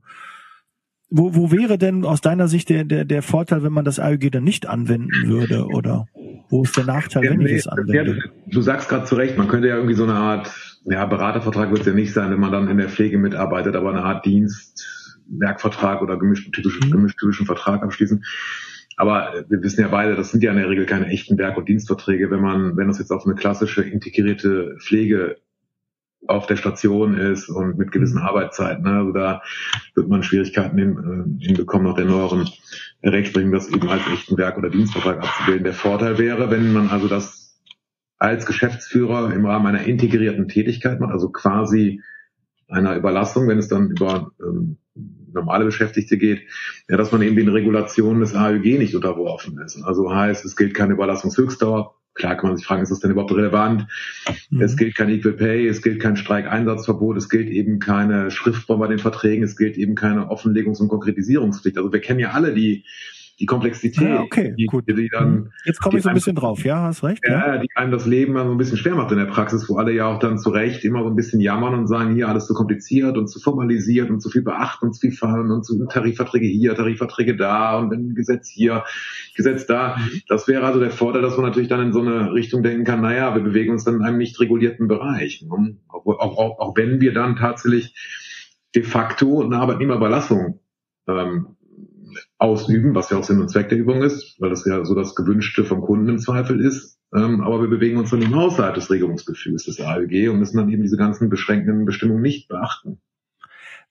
wo, 1.11 1.35
wo 1.35 1.51
wäre 1.51 1.77
denn 1.77 2.05
aus 2.05 2.21
deiner 2.21 2.47
Sicht 2.47 2.69
der, 2.69 2.85
der, 2.85 3.03
der 3.03 3.21
Vorteil, 3.21 3.63
wenn 3.63 3.73
man 3.73 3.83
das 3.83 3.99
AEG 3.99 4.31
dann 4.31 4.45
nicht 4.45 4.65
anwenden 4.67 5.27
würde? 5.27 5.67
Oder 5.67 6.07
wo 6.51 6.63
ist 6.63 6.77
der 6.77 6.85
Nachteil, 6.85 7.23
wenn 7.23 7.41
ich 7.41 7.51
es 7.53 7.67
anwende? 7.67 8.17
Ja, 8.17 8.31
du 8.45 8.61
sagst 8.61 8.89
gerade 8.89 9.05
zu 9.05 9.15
Recht, 9.15 9.37
man 9.37 9.47
könnte 9.47 9.69
ja 9.69 9.75
irgendwie 9.75 9.95
so 9.95 10.03
eine 10.03 10.15
Art, 10.15 10.53
ja, 10.85 11.05
Beratervertrag 11.05 11.69
wird 11.69 11.81
es 11.81 11.87
ja 11.87 11.93
nicht 11.93 12.13
sein, 12.13 12.31
wenn 12.31 12.39
man 12.39 12.51
dann 12.51 12.67
in 12.67 12.77
der 12.77 12.89
Pflege 12.89 13.17
mitarbeitet, 13.17 13.75
aber 13.75 13.89
eine 13.89 14.03
Art 14.03 14.25
Dienst, 14.25 15.17
Werkvertrag 15.29 16.01
oder 16.01 16.17
gemischt, 16.17 16.53
typischen, 16.53 16.89
mhm. 16.89 16.91
gemischt 16.91 17.17
typischen 17.19 17.45
Vertrag 17.45 17.83
abschließen. 17.83 18.23
Aber 18.97 19.45
wir 19.47 19.63
wissen 19.63 19.81
ja 19.81 19.87
beide, 19.87 20.15
das 20.15 20.31
sind 20.31 20.43
ja 20.43 20.51
in 20.51 20.57
der 20.57 20.69
Regel 20.69 20.85
keine 20.85 21.07
echten 21.07 21.37
Werk- 21.37 21.57
und 21.57 21.69
Dienstverträge, 21.69 22.29
wenn 22.29 22.41
man, 22.41 22.77
wenn 22.77 22.87
das 22.87 22.99
jetzt 22.99 23.11
auf 23.11 23.25
eine 23.25 23.35
klassische 23.35 23.81
integrierte 23.81 24.75
Pflege 24.79 25.37
auf 26.27 26.45
der 26.45 26.55
Station 26.55 27.17
ist 27.17 27.49
und 27.49 27.77
mit 27.77 27.91
gewissen 27.91 28.19
mhm. 28.19 28.25
Arbeitszeiten. 28.27 28.83
Ne? 28.83 28.91
Also 28.91 29.11
da 29.11 29.41
wird 29.95 30.07
man 30.07 30.23
Schwierigkeiten 30.23 30.77
hin, 30.77 31.37
äh, 31.39 31.45
hinbekommen, 31.45 31.87
nach 31.87 31.95
der 31.95 32.05
neueren 32.05 32.47
Rechtsprechung 33.03 33.51
das 33.51 33.69
eben 33.69 33.89
als 33.89 34.03
echten 34.07 34.37
Werk- 34.37 34.57
oder 34.57 34.69
Dienstvertrag 34.69 35.23
abzubilden. 35.23 35.63
Der 35.63 35.73
Vorteil 35.73 36.17
wäre, 36.17 36.51
wenn 36.51 36.71
man 36.73 36.89
also 36.89 37.07
das 37.07 37.59
als 38.17 38.45
Geschäftsführer 38.45 39.33
im 39.33 39.45
Rahmen 39.45 39.65
einer 39.65 39.85
integrierten 39.85 40.47
Tätigkeit 40.47 40.99
macht, 40.99 41.11
also 41.11 41.31
quasi 41.31 42.01
einer 42.67 42.95
Überlassung, 42.95 43.47
wenn 43.47 43.57
es 43.57 43.67
dann 43.67 43.89
über 43.89 44.31
ähm, 44.39 44.77
normale 45.33 45.65
Beschäftigte 45.65 46.17
geht, 46.17 46.41
ja, 46.87 46.97
dass 46.97 47.11
man 47.11 47.21
eben 47.21 47.35
den 47.35 47.49
Regulationen 47.49 48.21
des 48.21 48.35
AÜG 48.35 48.77
nicht 48.77 48.95
unterworfen 48.95 49.59
ist. 49.59 49.81
Also 49.83 50.13
heißt, 50.13 50.45
es 50.45 50.55
gilt 50.55 50.73
keine 50.73 50.93
Überlassungshöchstdauer, 50.93 51.95
Klar 52.13 52.35
kann 52.35 52.49
man 52.49 52.57
sich 52.57 52.65
fragen, 52.65 52.83
ist 52.83 52.91
das 52.91 52.99
denn 52.99 53.11
überhaupt 53.11 53.31
relevant? 53.31 53.87
Mhm. 54.49 54.61
Es 54.61 54.75
gilt 54.75 54.95
kein 54.95 55.09
Equal 55.09 55.33
Pay, 55.33 55.67
es 55.67 55.81
gilt 55.81 56.01
kein 56.01 56.17
Streikeinsatzverbot, 56.17 57.17
es 57.17 57.29
gilt 57.29 57.49
eben 57.49 57.79
keine 57.79 58.31
Schriftform 58.31 58.79
bei 58.81 58.87
den 58.87 58.99
Verträgen, 58.99 59.43
es 59.43 59.55
gilt 59.55 59.77
eben 59.77 59.95
keine 59.95 60.29
Offenlegungs- 60.29 60.81
und 60.81 60.89
Konkretisierungspflicht. 60.89 61.77
Also 61.77 61.91
wir 61.93 62.01
kennen 62.01 62.19
ja 62.19 62.31
alle 62.31 62.53
die 62.53 62.83
die 63.41 63.47
Komplexität, 63.47 64.07
ja, 64.07 64.21
okay, 64.21 64.53
die, 64.55 64.67
gut. 64.67 64.87
die 64.87 65.09
dann 65.09 65.31
mhm. 65.31 65.51
jetzt 65.65 65.81
komme 65.81 65.97
ich 65.97 66.03
so 66.03 66.09
ein 66.09 66.15
bisschen 66.15 66.35
drauf, 66.35 66.63
ja, 66.63 66.83
hast 66.83 67.03
recht. 67.03 67.23
Ja, 67.27 67.55
ja, 67.55 67.57
die 67.57 67.67
einem 67.73 67.91
das 67.91 68.05
Leben 68.05 68.35
dann 68.35 68.45
so 68.45 68.51
ein 68.51 68.57
bisschen 68.57 68.77
schwer 68.77 68.93
macht 68.93 69.11
in 69.11 69.17
der 69.17 69.25
Praxis, 69.25 69.67
wo 69.67 69.77
alle 69.77 69.91
ja 69.91 70.05
auch 70.05 70.19
dann 70.19 70.37
zu 70.37 70.51
Recht 70.51 70.85
immer 70.85 71.01
so 71.01 71.09
ein 71.09 71.15
bisschen 71.15 71.41
jammern 71.41 71.73
und 71.73 71.87
sagen, 71.87 72.13
hier 72.13 72.29
alles 72.29 72.45
zu 72.45 72.53
kompliziert 72.53 73.17
und 73.17 73.27
zu 73.27 73.39
formalisiert 73.39 74.11
und 74.11 74.21
zu 74.21 74.29
viel 74.29 74.43
beachten 74.43 74.85
und 74.85 74.93
zu 74.93 75.01
viel 75.01 75.11
fallen 75.11 75.49
und 75.49 75.65
zu 75.65 75.83
Tarifverträge 75.87 76.45
hier, 76.45 76.75
Tarifverträge 76.75 77.35
da 77.35 77.79
und 77.79 77.91
ein 77.91 78.13
Gesetz 78.13 78.47
hier, 78.47 78.83
Gesetz 79.35 79.65
da. 79.65 79.97
Mhm. 79.97 80.21
Das 80.27 80.47
wäre 80.47 80.63
also 80.63 80.79
der 80.79 80.91
Vorteil, 80.91 81.23
dass 81.23 81.35
man 81.35 81.47
natürlich 81.47 81.69
dann 81.69 81.81
in 81.81 81.93
so 81.93 82.01
eine 82.01 82.33
Richtung 82.33 82.61
denken 82.61 82.83
kann, 82.83 83.01
naja, 83.01 83.33
wir 83.33 83.41
bewegen 83.41 83.71
uns 83.73 83.83
dann 83.85 83.95
in 83.95 84.01
einem 84.03 84.19
nicht 84.19 84.39
regulierten 84.39 84.87
Bereich. 84.87 85.41
Ne? 85.41 85.77
Auch, 85.89 86.05
auch, 86.05 86.37
auch, 86.37 86.59
auch 86.59 86.77
wenn 86.77 87.01
wir 87.01 87.11
dann 87.11 87.37
tatsächlich 87.37 87.95
de 88.75 88.83
facto 88.83 89.41
eine 89.41 89.57
Arbeitnehmerüberlassung 89.57 90.59
ähm, 91.07 91.47
ausüben, 92.37 92.95
was 92.95 93.09
ja 93.09 93.17
auch 93.17 93.23
Sinn 93.23 93.41
und 93.41 93.49
Zweck 93.49 93.69
der 93.69 93.77
Übung 93.77 94.01
ist, 94.03 94.35
weil 94.39 94.49
das 94.49 94.65
ja 94.65 94.83
so 94.85 94.95
das 94.95 95.15
Gewünschte 95.15 95.63
vom 95.63 95.81
Kunden 95.81 96.09
im 96.09 96.19
Zweifel 96.19 96.59
ist. 96.59 96.97
Ähm, 97.13 97.41
aber 97.41 97.61
wir 97.61 97.69
bewegen 97.69 97.97
uns 97.97 98.11
dann 98.11 98.21
im 98.21 98.33
außerhalb 98.33 98.73
des 98.73 98.89
Regelungsgefühls 98.89 99.65
des 99.65 99.81
ALG 99.81 100.29
und 100.29 100.39
müssen 100.39 100.57
dann 100.57 100.69
eben 100.69 100.81
diese 100.81 100.97
ganzen 100.97 101.29
beschränkenden 101.29 101.85
Bestimmungen 101.85 102.21
nicht 102.21 102.47
beachten. 102.47 103.01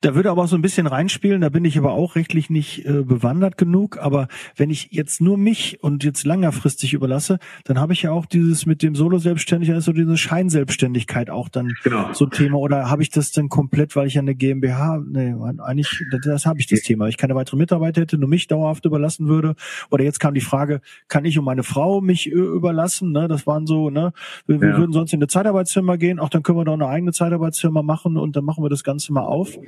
Da 0.02 0.14
würde 0.14 0.30
aber 0.30 0.44
auch 0.44 0.48
so 0.48 0.56
ein 0.56 0.62
bisschen 0.62 0.86
reinspielen, 0.86 1.42
da 1.42 1.50
bin 1.50 1.64
ich 1.66 1.76
aber 1.76 1.92
auch 1.92 2.16
rechtlich 2.16 2.48
nicht 2.48 2.86
äh, 2.86 3.02
bewandert 3.02 3.58
genug. 3.58 3.98
Aber 3.98 4.28
wenn 4.56 4.70
ich 4.70 4.88
jetzt 4.92 5.20
nur 5.20 5.36
mich 5.36 5.82
und 5.82 6.04
jetzt 6.04 6.24
längerfristig 6.24 6.94
überlasse, 6.94 7.38
dann 7.64 7.78
habe 7.78 7.92
ich 7.92 8.02
ja 8.02 8.10
auch 8.10 8.24
dieses 8.24 8.64
mit 8.64 8.82
dem 8.82 8.94
Solo-Selbstständigen, 8.94 9.74
also 9.74 9.92
diese 9.92 10.16
Scheinselbstständigkeit 10.16 11.28
auch 11.28 11.50
dann 11.50 11.74
genau. 11.84 12.14
so 12.14 12.24
ein 12.24 12.30
Thema. 12.30 12.56
Oder 12.56 12.88
habe 12.88 13.02
ich 13.02 13.10
das 13.10 13.30
dann 13.32 13.50
komplett, 13.50 13.94
weil 13.94 14.06
ich 14.06 14.14
ja 14.14 14.22
eine 14.22 14.34
GmbH, 14.34 15.02
nee, 15.06 15.34
eigentlich, 15.58 16.02
das 16.24 16.46
habe 16.46 16.60
ich 16.60 16.66
das 16.66 16.80
Thema. 16.80 17.08
Ich 17.08 17.18
keine 17.18 17.34
weitere 17.34 17.58
Mitarbeiter 17.58 18.00
hätte, 18.00 18.16
nur 18.16 18.28
mich 18.28 18.46
dauerhaft 18.46 18.86
überlassen 18.86 19.28
würde. 19.28 19.54
Oder 19.90 20.04
jetzt 20.04 20.18
kam 20.18 20.32
die 20.32 20.40
Frage, 20.40 20.80
kann 21.08 21.26
ich 21.26 21.38
und 21.38 21.44
meine 21.44 21.62
Frau 21.62 22.00
mich 22.00 22.26
äh, 22.28 22.30
überlassen? 22.30 23.12
Ne? 23.12 23.28
Das 23.28 23.46
waren 23.46 23.66
so, 23.66 23.90
ne, 23.90 24.14
wir, 24.46 24.62
wir 24.62 24.78
würden 24.78 24.92
sonst 24.92 25.12
in 25.12 25.18
eine 25.18 25.26
Zeitarbeitsfirma 25.26 25.96
gehen, 25.96 26.18
auch 26.18 26.30
dann 26.30 26.42
können 26.42 26.56
wir 26.56 26.64
doch 26.64 26.72
eine 26.72 26.88
eigene 26.88 27.12
Zeitarbeitsfirma 27.12 27.82
machen 27.82 28.16
und 28.16 28.34
dann 28.34 28.46
machen 28.46 28.64
wir 28.64 28.70
das 28.70 28.82
Ganze 28.82 29.12
mal 29.12 29.24
auf. 29.24 29.58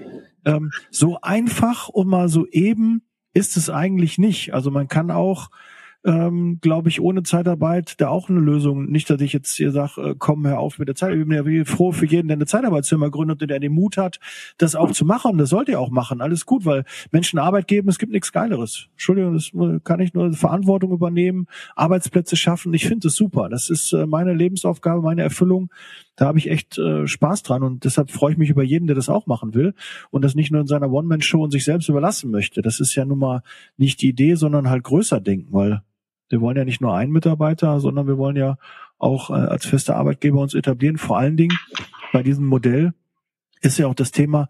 Ähm, 0.45 0.71
so 0.91 1.21
einfach 1.21 1.89
und 1.89 2.09
mal 2.09 2.29
so 2.29 2.47
eben 2.47 3.03
ist 3.35 3.57
es 3.57 3.71
eigentlich 3.71 4.19
nicht. 4.19 4.55
Also 4.55 4.71
man 4.71 4.89
kann 4.89 5.11
auch 5.11 5.51
ähm, 6.05 6.59
glaube 6.61 6.89
ich, 6.89 7.01
ohne 7.01 7.23
Zeitarbeit 7.23 8.01
da 8.01 8.09
auch 8.09 8.29
eine 8.29 8.41
Lösung. 8.41 8.91
Nicht, 8.91 9.09
dass 9.09 9.21
ich 9.21 9.33
jetzt 9.33 9.55
hier 9.55 9.71
sage, 9.71 10.01
äh, 10.01 10.15
komm, 10.19 10.47
hör 10.47 10.59
auf 10.59 10.79
mit 10.79 10.89
der 10.89 10.95
Zeit. 10.95 11.15
Ich 11.15 11.27
bin 11.27 11.33
ja 11.33 11.65
froh 11.65 11.93
für 11.93 12.07
jeden, 12.07 12.29
der 12.29 12.37
eine 12.37 12.47
Zeitarbeitsfirma 12.47 13.09
gründet 13.09 13.43
und 13.43 13.49
der 13.49 13.61
den 13.61 13.73
Mut 13.73 13.97
hat, 13.97 14.19
das 14.59 14.75
auch 14.75 14.91
zu 14.91 15.05
machen. 15.05 15.39
Das 15.39 15.51
sollte 15.51 15.73
er 15.73 15.81
auch 15.81 15.91
machen. 15.91 16.21
Alles 16.21 16.45
gut, 16.45 16.65
weil 16.65 16.85
Menschen 17.13 17.39
Arbeit 17.39 17.69
geben, 17.69 17.89
es 17.89 17.99
gibt 17.99 18.13
nichts 18.13 18.33
Geileres. 18.33 18.89
Entschuldigung, 18.93 19.35
das 19.35 19.53
kann 19.85 20.01
ich 20.01 20.13
nur 20.15 20.33
Verantwortung 20.33 20.93
übernehmen, 20.93 21.47
Arbeitsplätze 21.77 22.37
schaffen. 22.37 22.75
Ich 22.75 22.87
finde 22.87 23.09
es 23.09 23.15
super. 23.15 23.49
Das 23.49 23.71
ist 23.71 23.93
äh, 23.93 24.07
meine 24.07 24.35
Lebensaufgabe, 24.35 25.03
meine 25.03 25.23
Erfüllung. 25.23 25.71
Da 26.17 26.27
habe 26.27 26.39
ich 26.39 26.51
echt 26.51 26.79
äh, 26.79 27.07
Spaß 27.07 27.43
dran 27.43 27.63
und 27.63 27.85
deshalb 27.85 28.11
freue 28.11 28.33
ich 28.33 28.39
mich 28.39 28.51
über 28.51 28.63
jeden, 28.63 28.87
der 28.87 28.97
das 28.97 29.09
auch 29.09 29.27
machen 29.27 29.55
will 29.55 29.75
und 30.11 30.23
das 30.23 30.35
nicht 30.35 30.51
nur 30.51 30.61
in 30.61 30.67
seiner 30.67 30.91
One-Man-Show 30.91 31.43
und 31.43 31.53
sich 31.53 31.65
selbst 31.65 31.89
überlassen 31.89 32.31
möchte. 32.31 32.61
Das 32.61 32.81
ist 32.81 32.95
ja 32.95 33.05
nun 33.05 33.19
mal 33.19 33.43
nicht 33.77 34.03
die 34.03 34.11
Idee, 34.11 34.35
sondern 34.35 34.69
halt 34.69 34.85
größer 34.85 35.21
denken, 35.21 35.53
weil 35.53 35.83
wir 36.33 36.41
wollen 36.41 36.57
ja 36.57 36.65
nicht 36.65 36.81
nur 36.81 36.97
einen 36.97 37.13
Mitarbeiter, 37.13 37.79
sondern 37.79 38.07
wir 38.07 38.19
wollen 38.19 38.37
ja 38.37 38.57
auch 38.99 39.31
äh, 39.31 39.35
als 39.35 39.67
fester 39.67 39.97
Arbeitgeber 39.97 40.41
uns 40.41 40.55
etablieren. 40.55 40.97
Vor 40.97 41.19
allen 41.19 41.37
Dingen 41.37 41.57
bei 42.13 42.23
diesem 42.23 42.47
Modell 42.47 42.95
ist 43.61 43.79
ja 43.79 43.87
auch 43.87 43.95
das 43.95 44.11
Thema, 44.11 44.49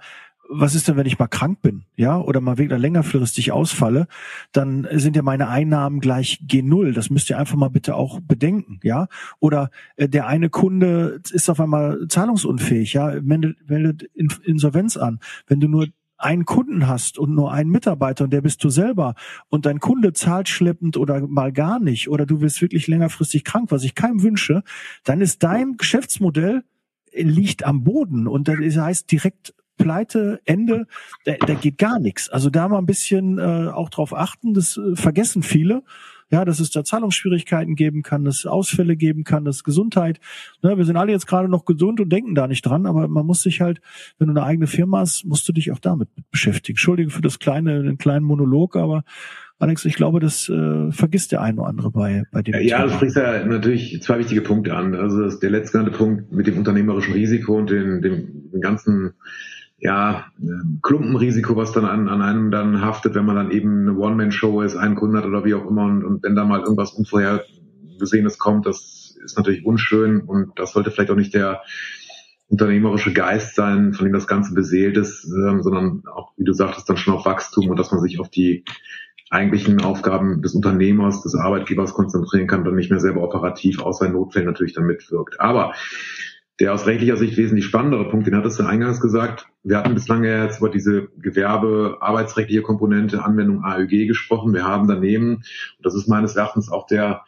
was 0.55 0.75
ist 0.75 0.87
denn, 0.87 0.97
wenn 0.97 1.07
ich 1.07 1.19
mal 1.19 1.29
krank 1.29 1.63
bin, 1.63 1.85
ja, 1.97 2.19
oder 2.19 2.41
mal 2.41 2.59
wieder 2.59 2.79
längerfristig 2.79 3.53
ausfalle, 3.53 4.07
dann 4.53 4.87
sind 4.93 5.17
ja 5.17 5.23
meine 5.23 5.49
Einnahmen 5.49 6.01
gleich 6.01 6.43
G0. 6.47 6.93
Das 6.93 7.09
müsst 7.09 7.31
ihr 7.31 7.39
einfach 7.39 7.57
mal 7.57 7.71
bitte 7.71 7.95
auch 7.95 8.21
bedenken, 8.21 8.79
ja. 8.83 9.09
Oder 9.41 9.71
äh, 9.97 10.09
der 10.09 10.27
eine 10.27 10.51
Kunde 10.51 11.21
ist 11.31 11.49
auf 11.49 11.59
einmal 11.59 12.07
zahlungsunfähig, 12.09 12.93
ja, 12.93 13.19
meldet, 13.23 13.69
meldet 13.69 14.03
Insolvenz 14.45 14.97
an. 14.97 15.21
Wenn 15.47 15.61
du 15.61 15.69
nur 15.69 15.87
einen 16.23 16.45
Kunden 16.45 16.87
hast 16.87 17.19
und 17.19 17.35
nur 17.35 17.53
einen 17.53 17.71
Mitarbeiter 17.71 18.25
und 18.25 18.33
der 18.33 18.41
bist 18.41 18.63
du 18.65 18.71
selber 18.71 19.15
und 19.49 19.67
dein 19.67 19.81
Kunde 19.81 20.13
zahlt 20.13 20.49
schleppend 20.49 20.97
oder 20.97 21.27
mal 21.27 21.53
gar 21.53 21.81
nicht 21.81 22.09
oder 22.09 22.27
du 22.27 22.41
wirst 22.41 22.63
wirklich 22.63 22.87
längerfristig 22.87 23.45
krank, 23.45 23.71
was 23.71 23.85
ich 23.85 23.95
keinem 23.95 24.23
wünsche, 24.23 24.63
dann 25.05 25.21
ist 25.21 25.43
dein 25.43 25.77
Geschäftsmodell 25.77 26.65
liegt 27.15 27.65
am 27.65 27.85
Boden 27.85 28.27
und 28.27 28.49
das 28.49 28.77
heißt 28.77 29.11
direkt 29.11 29.55
Pleite, 29.77 30.41
Ende, 30.45 30.87
da, 31.25 31.33
da 31.47 31.55
geht 31.55 31.79
gar 31.79 31.99
nichts. 31.99 32.29
Also 32.29 32.51
da 32.51 32.69
mal 32.69 32.79
ein 32.79 32.87
bisschen 32.87 33.39
äh, 33.39 33.69
auch 33.69 33.89
drauf 33.89 34.15
achten, 34.15 34.55
das 34.55 34.77
äh, 34.77 34.95
vergessen 34.95 35.43
viele 35.43 35.83
ja, 36.33 36.45
dass 36.47 36.61
es 36.61 36.71
da 36.71 36.83
Zahlungsschwierigkeiten 36.83 37.77
geben 37.77 38.03
kann, 38.03 38.25
dass 38.25 38.39
es 38.39 38.47
Ausfälle 38.47 38.97
geben 38.97 39.23
kann, 39.23 39.45
dass 39.45 39.65
Gesundheit. 39.65 40.19
Ne, 40.63 40.79
wir 40.79 40.87
sind 40.87 40.97
alle 40.97 41.13
jetzt 41.13 41.27
gerade 41.27 41.49
noch 41.49 41.67
gesund 41.67 42.01
und 42.01 42.11
denken 42.11 42.35
da 42.35 42.49
nicht 42.49 42.63
dran, 42.63 42.87
aber 42.87 43.07
man 43.07 43.27
muss 43.27 43.43
sich 43.43 43.61
halt, 43.61 43.81
wenn 44.19 44.29
du 44.29 44.33
eine 44.33 44.45
eigene 44.45 44.67
Firma 44.67 45.01
hast, 45.01 45.27
musst 45.27 45.47
du 45.47 45.53
dich 45.53 45.71
auch 45.73 45.79
damit 45.79 46.09
beschäftigen. 46.31 46.77
Entschuldige 46.77 47.11
für 47.11 47.21
das 47.21 47.39
kleine, 47.39 47.83
den 47.83 47.99
kleinen 47.99 48.25
Monolog, 48.25 48.77
aber 48.77 49.05
Alex, 49.59 49.85
ich 49.85 49.95
glaube, 49.95 50.19
das 50.19 50.49
äh, 50.49 50.91
vergisst 50.91 51.31
der 51.31 51.43
eine 51.43 51.61
oder 51.61 51.69
andere 51.69 51.91
bei, 51.93 52.25
bei 52.33 52.43
dem. 52.43 52.61
Ja, 52.63 52.85
du 52.85 52.91
sprichst 52.91 53.17
ja 53.17 53.45
natürlich 53.45 54.03
zwei 54.03 54.19
wichtige 54.19 54.41
Punkte 54.41 54.75
an. 54.75 54.95
Also 54.97 55.23
das, 55.23 55.39
der 55.39 55.51
letztgenannte 55.51 55.97
Punkt 55.97 56.33
mit 56.33 56.49
dem 56.49 56.59
unternehmerischen 56.59 57.13
Risiko 57.13 57.59
und 57.59 57.71
den, 57.71 58.03
dem, 58.03 58.51
dem 58.51 58.61
ganzen 58.61 59.13
ja, 59.83 60.27
Klumpenrisiko, 60.83 61.57
was 61.57 61.73
dann 61.73 61.85
an, 61.85 62.09
an 62.09 62.23
einem 62.23 62.53
dann 62.53 62.81
haftet, 62.81 63.17
wenn 63.17 63.25
man 63.25 63.35
dann 63.35 63.51
eben 63.51 63.89
eine 63.89 63.99
One-Man-Show 63.99 64.63
ist, 64.63 64.77
einen 64.77 64.95
Kunden 64.95 65.17
hat 65.17 65.25
oder 65.25 65.45
wie 65.45 65.55
auch 65.55 65.69
immer 65.69 65.85
und, 65.85 66.05
und 66.05 66.23
wenn 66.23 66.37
da 66.37 66.45
mal 66.45 66.61
irgendwas 66.61 66.93
Unvorhergesehenes 66.93 68.39
kommt, 68.39 68.65
das 68.65 69.17
ist 69.25 69.37
natürlich 69.37 69.67
unschön 69.67 70.21
und 70.21 70.57
das 70.57 70.73
sollte 70.73 70.93
vielleicht 70.93 71.11
auch 71.11 71.17
nicht 71.17 71.35
der 71.35 71.63
unternehmerische 72.47 73.13
Geist 73.13 73.57
sein, 73.57 73.93
von 73.93 74.05
dem 74.05 74.13
das 74.13 74.29
Ganze 74.29 74.55
beseelt 74.55 74.97
ist, 74.97 75.25
ähm, 75.25 75.63
sondern 75.65 76.05
auch, 76.07 76.33
wie 76.37 76.45
du 76.45 76.53
sagtest, 76.53 76.89
dann 76.89 76.97
schon 76.97 77.15
auf 77.15 77.25
Wachstum 77.25 77.69
und 77.69 77.77
dass 77.77 77.91
man 77.91 78.01
sich 78.01 78.21
auf 78.21 78.29
die 78.29 78.65
eigentlichen 79.31 79.81
Aufgaben 79.81 80.43
des 80.43 80.55
Unternehmers, 80.55 81.23
des 81.23 81.35
Arbeitgebers 81.35 81.93
konzentrieren 81.95 82.47
kann, 82.47 82.65
dann 82.65 82.77
nicht 82.77 82.91
mehr 82.91 83.01
selber 83.01 83.23
operativ, 83.23 83.81
außer 83.81 84.07
in 84.07 84.13
Notfällen 84.13 84.47
natürlich 84.47 84.75
dann 84.75 84.85
mitwirkt. 84.85 85.41
Aber 85.41 85.73
der 86.61 86.75
aus 86.75 86.87
rechtlicher 86.87 87.17
Sicht 87.17 87.37
wesentlich 87.37 87.65
spannendere 87.65 88.09
Punkt, 88.09 88.27
den 88.27 88.37
hattest 88.37 88.59
du 88.59 88.65
eingangs 88.65 89.01
gesagt. 89.01 89.47
Wir 89.63 89.79
hatten 89.79 89.95
bislang 89.95 90.23
ja 90.25 90.45
jetzt 90.45 90.59
über 90.59 90.69
diese 90.69 91.09
Gewerbe, 91.19 91.99
arbeitsrechtliche 92.01 92.63
Komponente, 92.63 93.25
Anwendung 93.25 93.65
AÖG 93.65 94.07
gesprochen. 94.07 94.53
Wir 94.53 94.65
haben 94.65 94.87
daneben, 94.87 95.37
und 95.37 95.45
das 95.83 95.95
ist 95.95 96.09
meines 96.09 96.37
Erachtens 96.37 96.71
auch 96.71 96.87
der 96.87 97.25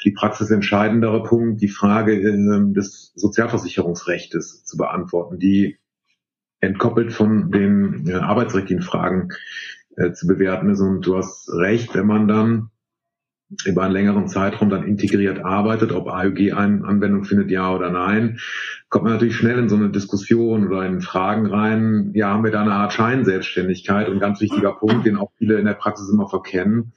für 0.00 0.08
die 0.08 0.14
Praxis 0.14 0.50
entscheidendere 0.50 1.22
Punkt, 1.22 1.60
die 1.60 1.68
Frage 1.68 2.14
äh, 2.14 2.72
des 2.72 3.12
Sozialversicherungsrechts 3.16 4.64
zu 4.64 4.76
beantworten, 4.78 5.38
die 5.38 5.78
entkoppelt 6.60 7.12
von 7.12 7.50
den 7.50 8.08
äh, 8.08 8.14
arbeitsrechtlichen 8.14 8.82
Fragen 8.82 9.28
äh, 9.96 10.12
zu 10.12 10.26
bewerten 10.26 10.70
ist. 10.70 10.80
Und 10.80 11.02
du 11.02 11.16
hast 11.16 11.52
recht, 11.52 11.94
wenn 11.94 12.06
man 12.06 12.28
dann 12.28 12.70
über 13.64 13.82
einen 13.82 13.92
längeren 13.92 14.28
Zeitraum 14.28 14.70
dann 14.70 14.84
integriert 14.84 15.44
arbeitet, 15.44 15.92
ob 15.92 16.08
AÜG 16.08 16.52
eine 16.52 16.84
Anwendung 16.84 17.24
findet, 17.24 17.50
ja 17.50 17.74
oder 17.74 17.90
nein, 17.90 18.38
kommt 18.88 19.04
man 19.04 19.14
natürlich 19.14 19.36
schnell 19.36 19.58
in 19.58 19.68
so 19.68 19.76
eine 19.76 19.90
Diskussion 19.90 20.68
oder 20.68 20.86
in 20.86 21.00
Fragen 21.00 21.46
rein, 21.46 22.12
ja, 22.14 22.28
haben 22.28 22.44
wir 22.44 22.52
da 22.52 22.62
eine 22.62 22.74
Art 22.74 22.92
Scheinselbstständigkeit? 22.92 24.08
Und 24.08 24.20
ganz 24.20 24.40
wichtiger 24.40 24.72
Punkt, 24.72 25.06
den 25.06 25.16
auch 25.16 25.32
viele 25.38 25.58
in 25.58 25.66
der 25.66 25.74
Praxis 25.74 26.08
immer 26.08 26.28
verkennen. 26.28 26.92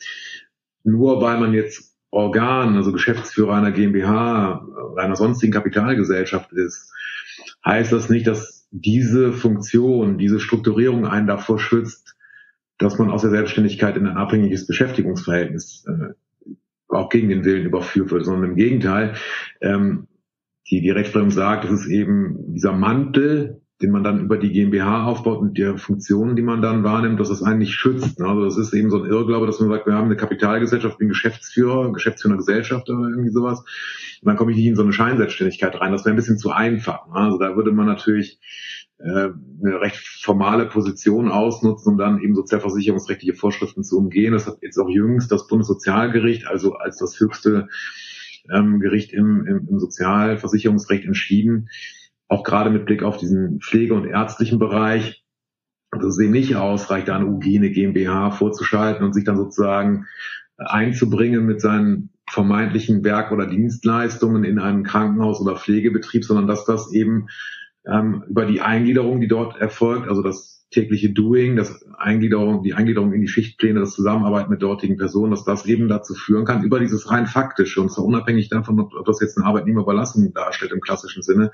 Nur 0.84 1.22
weil 1.22 1.40
man 1.40 1.54
jetzt 1.54 1.96
Organ, 2.12 2.76
also 2.76 2.92
Geschäftsführer 2.92 3.56
einer 3.56 3.72
GmbH, 3.72 4.68
einer 4.98 5.16
sonstigen 5.16 5.52
Kapitalgesellschaft 5.52 6.52
ist, 6.54 6.92
heißt 7.66 7.92
das 7.92 8.10
nicht, 8.10 8.28
dass 8.28 8.68
diese 8.70 9.34
Funktion, 9.34 10.20
diese 10.20 10.40
Strukturierung 10.40 11.08
einen 11.08 11.28
davor 11.28 11.60
schützt, 11.60 12.16
dass 12.78 13.00
man 13.00 13.10
aus 13.10 13.22
der 13.22 13.32
Selbstständigkeit 13.32 13.98
in 13.98 14.08
ein 14.08 14.18
abhängiges 14.18 14.68
Beschäftigungsverhältnis 14.68 15.86
äh, 15.88 16.14
auch 16.94 17.10
gegen 17.10 17.30
den 17.30 17.46
Willen 17.46 17.66
überführt 17.66 18.12
wird, 18.12 18.26
sondern 18.26 18.52
im 18.52 18.56
Gegenteil, 18.56 19.14
ähm, 19.62 20.08
die, 20.70 20.82
die 20.82 20.92
Rechtsprechung 20.92 21.32
sagt, 21.32 21.66
es 21.66 21.72
ist 21.72 21.88
eben 21.88 22.54
dieser 22.54 22.74
Mantel, 22.74 23.62
den 23.82 23.92
man 23.92 24.04
dann 24.04 24.22
über 24.22 24.38
die 24.38 24.52
GmbH 24.52 25.06
aufbaut 25.06 25.40
und 25.40 25.58
der 25.58 25.78
Funktionen, 25.78 26.38
die 26.38 26.42
man 26.42 26.62
dann 26.62 26.84
wahrnimmt, 26.84 27.20
dass 27.20 27.28
das 27.28 27.44
eigentlich 27.44 27.76
schützt. 27.76 28.22
Also 28.22 28.46
das 28.46 28.58
ist 28.58 28.74
eben 28.74 28.90
so 28.90 29.02
ein 29.02 29.10
Irrglaube, 29.10 29.46
dass 29.46 29.60
man 29.60 29.70
sagt, 29.70 29.86
wir 29.86 29.94
haben 29.94 30.06
eine 30.06 30.16
Kapitalgesellschaft, 30.16 30.98
bin 30.98 31.10
Geschäftsführer, 31.10 31.92
Geschäftsführer 31.92 32.38
Gesellschaft 32.38 32.90
oder 32.90 33.10
irgendwie 33.10 33.32
sowas. 33.32 33.60
Und 33.60 34.28
dann 34.28 34.38
komme 34.38 34.52
ich 34.52 34.58
nicht 34.58 34.68
in 34.68 34.76
so 34.78 34.84
eine 34.84 34.94
Scheinselbstständigkeit 34.94 35.80
rein. 35.82 35.92
Das 35.92 36.06
wäre 36.06 36.14
ein 36.14 36.16
bisschen 36.16 36.38
zu 36.38 36.52
einfach. 36.52 37.08
Ne? 37.08 37.16
Also 37.16 37.38
da 37.38 37.58
würde 37.58 37.74
man 37.74 37.86
natürlich 37.86 38.40
äh, 39.04 39.30
eine 39.64 39.82
recht 39.82 39.98
formale 39.98 40.66
Position 40.66 41.30
ausnutzen, 41.30 41.94
um 41.94 41.98
dann 41.98 42.20
eben 42.20 42.36
sozialversicherungsrechtliche 42.36 43.36
Vorschriften 43.36 43.84
zu 43.84 43.98
umgehen. 43.98 44.34
Das 44.34 44.48
hat 44.48 44.58
jetzt 44.62 44.78
auch 44.78 44.90
jüngst 44.90 45.32
das 45.32 45.48
Bundessozialgericht, 45.48 46.48
also 46.48 46.74
als 46.74 46.98
das 46.98 47.20
höchste 47.20 47.68
ähm, 48.54 48.80
Gericht 48.80 49.14
im, 49.14 49.46
im, 49.46 49.68
im 49.70 49.80
Sozialversicherungsrecht 49.80 51.06
entschieden 51.06 51.70
auch 52.34 52.44
gerade 52.44 52.70
mit 52.70 52.86
Blick 52.86 53.04
auf 53.04 53.18
diesen 53.18 53.60
Pflege- 53.60 53.94
und 53.94 54.06
ärztlichen 54.06 54.58
Bereich, 54.58 55.24
also 55.92 56.10
sehe 56.10 56.32
nicht 56.32 56.56
ausreicht, 56.56 57.10
eine 57.10 57.28
UG, 57.28 57.46
eine 57.58 57.70
GmbH 57.70 58.32
vorzuschalten 58.32 59.06
und 59.06 59.14
sich 59.14 59.24
dann 59.24 59.38
sozusagen 59.38 60.08
einzubringen 60.58 61.46
mit 61.46 61.62
seinen 61.62 62.10
vermeintlichen 62.28 63.04
Werk- 63.04 63.32
oder 63.32 63.46
Dienstleistungen 63.46 64.44
in 64.44 64.58
einem 64.58 64.84
Krankenhaus 64.84 65.40
oder 65.42 65.56
Pflegebetrieb, 65.56 66.24
sondern 66.24 66.48
dass 66.48 66.66
das 66.66 66.92
eben 66.92 67.28
ähm, 67.86 68.24
über 68.28 68.46
die 68.46 68.62
Eingliederung, 68.62 69.22
die 69.22 69.28
dort 69.28 69.58
erfolgt, 69.60 70.08
also 70.08 70.22
das 70.22 70.54
tägliche 70.74 71.12
Doing, 71.12 71.56
das 71.56 71.86
Eingliederung, 71.98 72.64
die 72.64 72.74
Eingliederung 72.74 73.14
in 73.14 73.22
die 73.22 73.28
Schichtpläne, 73.28 73.80
das 73.80 73.94
Zusammenarbeiten 73.94 74.50
mit 74.50 74.62
dortigen 74.62 74.98
Personen, 74.98 75.32
dass 75.32 75.46
das 75.46 75.66
eben 75.66 75.88
dazu 75.88 76.16
führen 76.16 76.46
kann, 76.46 76.64
über 76.64 76.80
dieses 76.80 77.10
rein 77.10 77.28
faktische, 77.28 77.80
und 77.80 77.92
zwar 77.92 78.06
unabhängig 78.06 78.50
davon, 78.50 78.80
ob 78.80 79.06
das 79.06 79.22
jetzt 79.22 79.38
eine 79.38 79.46
Arbeitnehmerüberlassung 79.46 80.34
darstellt 80.34 80.72
im 80.72 80.82
klassischen 80.82 81.22
Sinne, 81.22 81.52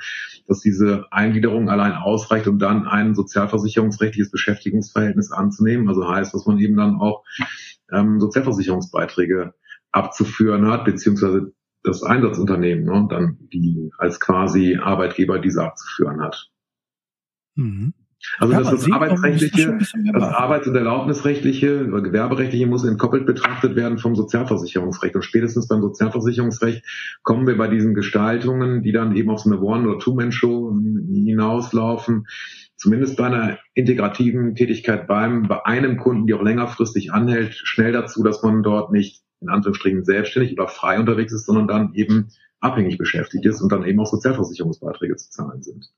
dass 0.48 0.62
diese 0.62 1.06
Eingliederung 1.12 1.70
allein 1.70 1.94
ausreicht, 1.94 2.48
um 2.48 2.58
dann 2.58 2.88
ein 2.88 3.14
sozialversicherungsrechtliches 3.14 4.32
Beschäftigungsverhältnis 4.32 5.32
anzunehmen. 5.32 5.90
Also 5.90 6.08
heißt, 6.08 6.34
dass 6.34 6.46
man 6.46 6.58
eben 6.60 6.78
dann 6.78 6.96
auch 6.96 7.24
ähm, 7.92 8.20
Sozialversicherungsbeiträge 8.20 9.54
abzuführen 9.92 10.68
hat, 10.68 10.86
beziehungsweise 10.86 11.52
das 11.90 12.04
Einsatzunternehmen 12.04 12.86
ne, 12.86 13.08
dann 13.10 13.38
die 13.54 13.92
als 13.98 14.20
quasi 14.20 14.78
Arbeitgeber 14.82 15.40
diese 15.40 15.64
abzuführen 15.64 16.22
hat. 16.22 16.50
Mhm. 17.56 17.94
Also 18.38 18.54
ja, 18.54 18.60
das, 18.60 18.72
das 18.72 18.92
arbeitsrechtliche, 18.92 19.78
das 20.14 20.24
Arbeits- 20.24 20.68
und 20.68 20.76
Erlaubnisrechtliche 20.76 21.88
oder 21.88 22.02
Gewerberechtliche 22.02 22.68
muss 22.68 22.84
entkoppelt 22.84 23.26
betrachtet 23.26 23.78
werden 23.78 23.98
vom 23.98 24.16
Sozialversicherungsrecht. 24.16 25.16
Und 25.16 25.24
spätestens 25.24 25.70
beim 25.70 25.82
Sozialversicherungsrecht 25.82 26.84
kommen 27.24 27.48
wir 27.48 27.58
bei 27.58 27.70
diesen 27.70 27.94
Gestaltungen, 27.94 28.84
die 28.84 28.92
dann 28.92 29.16
eben 29.16 29.30
auf 29.30 29.40
so 29.40 29.50
eine 29.50 29.62
One- 29.62 29.88
oder 29.88 30.00
Two-Man-Show 30.00 30.78
hinauslaufen, 31.14 32.28
zumindest 32.76 33.16
bei 33.16 33.28
einer 33.28 33.58
integrativen 33.74 34.54
Tätigkeit 34.54 35.08
beim, 35.08 35.44
bei 35.44 35.66
einem 35.66 35.96
Kunden, 35.96 36.28
die 36.28 36.34
auch 36.34 36.44
längerfristig 36.44 37.14
anhält, 37.14 37.54
schnell 37.54 37.94
dazu, 37.94 38.22
dass 38.22 38.44
man 38.44 38.64
dort 38.64 38.92
nicht 38.92 39.24
in 39.42 39.50
Anführungsstrichen 39.50 40.04
selbstständig 40.04 40.54
oder 40.54 40.68
frei 40.68 41.00
unterwegs 41.00 41.34
ist, 41.34 41.46
sondern 41.46 41.68
dann 41.68 41.94
eben 41.94 42.30
abhängig 42.60 42.98
beschäftigt 42.98 43.46
ist 43.46 43.62
und 43.62 43.72
dann 43.72 43.86
eben 43.86 44.00
auch 44.00 44.08
Sozialversicherungsbeiträge 44.08 45.16
zu 45.16 45.30
zahlen 45.30 45.62
sind. 45.62 45.90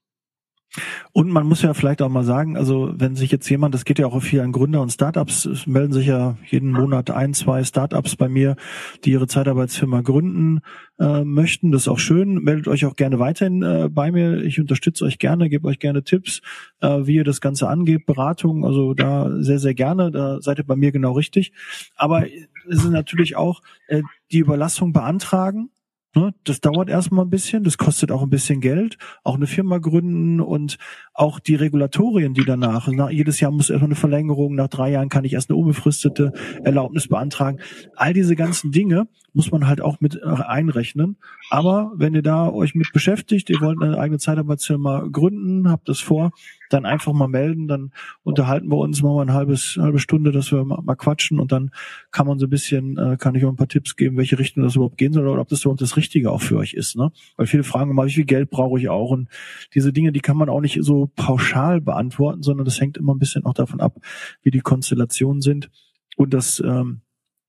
Und 1.12 1.30
man 1.30 1.46
muss 1.46 1.62
ja 1.62 1.74
vielleicht 1.74 2.02
auch 2.02 2.10
mal 2.10 2.24
sagen, 2.24 2.56
also 2.56 2.94
wenn 2.96 3.16
sich 3.16 3.32
jetzt 3.32 3.50
jemand, 3.50 3.74
das 3.74 3.84
geht 3.84 4.00
ja 4.00 4.08
auch 4.08 4.14
auf 4.14 4.24
vielen 4.24 4.52
Gründer 4.52 4.82
und 4.82 4.92
Startups, 4.92 5.46
es 5.46 5.68
melden 5.68 5.92
sich 5.92 6.08
ja 6.08 6.38
jeden 6.46 6.72
Monat 6.72 7.12
ein, 7.12 7.34
zwei 7.34 7.64
Startups 7.64 8.16
bei 8.16 8.30
mir, 8.30 8.56
die 9.04 9.12
ihre 9.12 9.28
Zeitarbeitsfirma 9.28 10.02
gründen 10.02 10.62
äh, 11.00 11.24
möchten. 11.26 11.72
Das 11.72 11.84
ist 11.84 11.88
auch 11.90 12.00
schön. 12.00 12.36
Meldet 12.36 12.70
euch 12.70 12.86
auch 12.86 12.96
gerne 12.96 13.20
weiterhin 13.20 13.64
äh, 13.64 13.90
bei 13.92 14.12
mir. 14.12 14.44
Ich 14.44 14.60
unterstütze 14.60 15.04
euch 15.04 15.20
gerne, 15.20 15.50
gebe 15.50 15.68
euch 15.68 15.80
gerne 15.80 16.04
Tipps, 16.04 16.42
äh, 16.80 17.00
wie 17.06 17.16
ihr 17.16 17.26
das 17.26 17.42
Ganze 17.42 17.68
angeht, 17.68 18.06
Beratung, 18.06 18.66
also 18.66 18.94
da 18.94 19.30
sehr, 19.42 19.60
sehr 19.60 19.74
gerne. 19.74 20.12
Da 20.12 20.40
seid 20.42 20.60
ihr 20.60 20.66
bei 20.66 20.76
mir 20.78 20.92
genau 20.92 21.12
richtig. 21.12 21.52
Aber 21.96 22.26
es 22.26 22.84
ist 22.84 22.90
natürlich 22.90 23.36
auch 23.36 23.62
äh, 23.88 24.04
die 24.32 24.40
Überlassung 24.40 24.94
beantragen 24.94 25.70
Ne, 26.14 26.34
das 26.44 26.60
dauert 26.60 26.90
erstmal 26.90 27.24
ein 27.24 27.30
bisschen, 27.30 27.64
das 27.64 27.78
kostet 27.78 28.12
auch 28.12 28.22
ein 28.22 28.30
bisschen 28.30 28.60
Geld, 28.60 28.98
auch 29.24 29.36
eine 29.36 29.48
Firma 29.48 29.78
gründen 29.78 30.42
und 30.42 30.78
auch 31.14 31.40
die 31.40 31.56
Regulatorien, 31.56 32.34
die 32.34 32.44
danach, 32.44 32.90
nach, 32.90 33.10
jedes 33.10 33.40
Jahr 33.40 33.52
muss 33.52 33.70
erstmal 33.70 33.88
eine 33.88 33.96
Verlängerung, 33.96 34.56
nach 34.56 34.68
drei 34.68 34.92
Jahren 34.92 35.08
kann 35.08 35.24
ich 35.24 35.34
erst 35.34 35.50
eine 35.50 35.58
unbefristete 35.58 36.34
Erlaubnis 36.66 37.08
beantragen. 37.08 37.60
All 37.96 38.12
diese 38.12 38.36
ganzen 38.36 38.72
Dinge 38.74 39.08
muss 39.34 39.52
man 39.52 39.68
halt 39.68 39.82
auch 39.82 40.02
mit 40.02 40.22
einrechnen. 40.24 41.18
Aber 41.50 41.92
wenn 41.96 42.14
ihr 42.14 42.22
da 42.22 42.50
euch 42.50 42.76
mit 42.76 42.92
beschäftigt, 42.94 43.50
ihr 43.50 43.62
wollt 43.62 43.82
eine 43.82 43.98
eigene 43.98 44.20
Zeitarbeitsfirma 44.20 45.08
gründen, 45.12 45.70
habt 45.70 45.88
das 45.88 46.00
vor, 46.00 46.32
dann 46.70 46.86
einfach 46.86 47.14
mal 47.14 47.28
melden, 47.28 47.68
dann 47.68 47.92
unterhalten 48.24 48.70
wir 48.70 48.78
uns 48.78 49.02
mal 49.02 49.22
eine 49.22 49.34
halbes, 49.34 49.78
halbe 49.80 50.00
Stunde, 50.00 50.32
dass 50.32 50.52
wir 50.52 50.64
mal, 50.64 50.82
mal 50.82 50.96
quatschen 50.96 51.40
und 51.40 51.52
dann 51.52 51.72
kann 52.12 52.28
man 52.28 52.40
so 52.40 52.48
ein 52.48 52.50
bisschen, 52.50 52.98
äh, 52.98 53.18
kann 53.18 53.36
ich 53.36 53.46
auch 53.46 53.50
ein 53.50 53.56
paar 53.56 53.68
Tipps 53.68 53.96
geben, 53.96 54.18
welche 54.18 54.40
Richtung 54.40 54.64
das 54.64 54.76
überhaupt 54.76 54.98
gehen 54.98 55.14
soll 55.14 55.28
oder 55.28 55.42
ob 55.42 55.50
das 55.50 55.62
überhaupt 55.62 55.82
das 55.82 55.98
Richtige 55.98 56.32
auch 56.32 56.42
für 56.42 56.58
euch 56.58 56.74
ist. 56.74 56.96
Ne? 56.96 57.12
Weil 57.38 57.48
viele 57.48 57.64
fragen 57.64 57.92
immer, 57.92 58.06
wie 58.06 58.12
viel 58.12 58.26
Geld 58.26 58.50
brauche 58.50 58.80
ich 58.80 58.90
auch? 58.90 59.12
Und 59.12 59.30
diese 59.74 59.94
Dinge, 59.94 60.12
die 60.12 60.22
kann 60.22 60.38
man 60.38 60.50
auch 60.50 60.62
nicht 60.62 60.78
so 60.82 61.10
pauschal 61.16 61.82
beantworten, 61.82 62.42
sondern 62.42 62.66
das 62.66 62.80
hängt 62.80 62.98
immer 62.98 63.14
ein 63.14 63.20
bisschen 63.20 63.46
auch 63.46 63.54
davon 63.54 63.82
ab, 63.82 63.98
wie 64.42 64.52
die 64.52 64.62
Konstellationen 64.62 65.42
sind 65.42 65.70
und 66.16 66.34
das 66.34 66.62
ähm, 66.66 67.02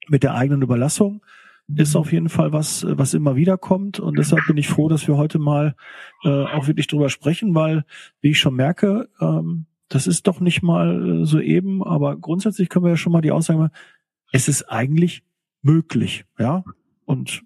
mit 0.08 0.22
der 0.22 0.34
eigenen 0.34 0.62
Überlassung 0.62 1.22
ist 1.76 1.96
auf 1.96 2.12
jeden 2.12 2.28
Fall 2.28 2.52
was, 2.52 2.86
was 2.88 3.14
immer 3.14 3.36
wieder 3.36 3.58
kommt. 3.58 4.00
Und 4.00 4.18
deshalb 4.18 4.46
bin 4.46 4.56
ich 4.56 4.68
froh, 4.68 4.88
dass 4.88 5.06
wir 5.06 5.16
heute 5.16 5.38
mal 5.38 5.74
äh, 6.24 6.44
auch 6.44 6.66
wirklich 6.66 6.86
drüber 6.86 7.08
sprechen, 7.08 7.54
weil, 7.54 7.84
wie 8.20 8.30
ich 8.30 8.38
schon 8.38 8.54
merke, 8.54 9.08
ähm, 9.20 9.66
das 9.88 10.06
ist 10.06 10.26
doch 10.26 10.40
nicht 10.40 10.62
mal 10.62 11.22
äh, 11.22 11.24
so 11.26 11.38
eben, 11.38 11.82
aber 11.82 12.16
grundsätzlich 12.16 12.68
können 12.68 12.84
wir 12.84 12.90
ja 12.90 12.96
schon 12.96 13.12
mal 13.12 13.20
die 13.20 13.32
Aussage 13.32 13.58
machen, 13.58 13.74
es 14.32 14.48
ist 14.48 14.64
eigentlich 14.64 15.22
möglich, 15.62 16.24
ja. 16.38 16.64
Und 17.04 17.42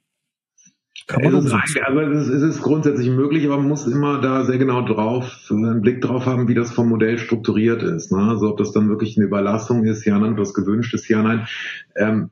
kann 1.07 1.23
man 1.23 1.35
es, 1.37 1.45
ist, 1.45 1.53
also 1.53 2.01
es, 2.01 2.27
ist, 2.27 2.35
es 2.35 2.43
ist 2.43 2.63
grundsätzlich 2.63 3.09
möglich, 3.11 3.47
aber 3.47 3.59
man 3.59 3.69
muss 3.69 3.87
immer 3.87 4.21
da 4.21 4.45
sehr 4.45 4.59
genau 4.59 4.83
drauf, 4.83 5.47
einen 5.51 5.81
Blick 5.81 6.01
drauf 6.01 6.27
haben, 6.27 6.49
wie 6.49 6.55
das 6.55 6.73
vom 6.73 6.89
Modell 6.89 7.19
strukturiert 7.19 7.83
ist. 7.83 8.11
Ne? 8.11 8.19
Also 8.19 8.49
ob 8.49 8.57
das 8.57 8.73
dann 8.73 8.89
wirklich 8.89 9.17
eine 9.17 9.27
Überlassung 9.27 9.85
ist, 9.85 10.05
ja, 10.05 10.19
nein, 10.19 10.33
ob 10.33 10.39
das 10.39 10.53
gewünscht 10.53 10.95
ist, 10.95 11.09
ja, 11.09 11.23
nein. 11.23 11.47
Ähm, 11.95 12.31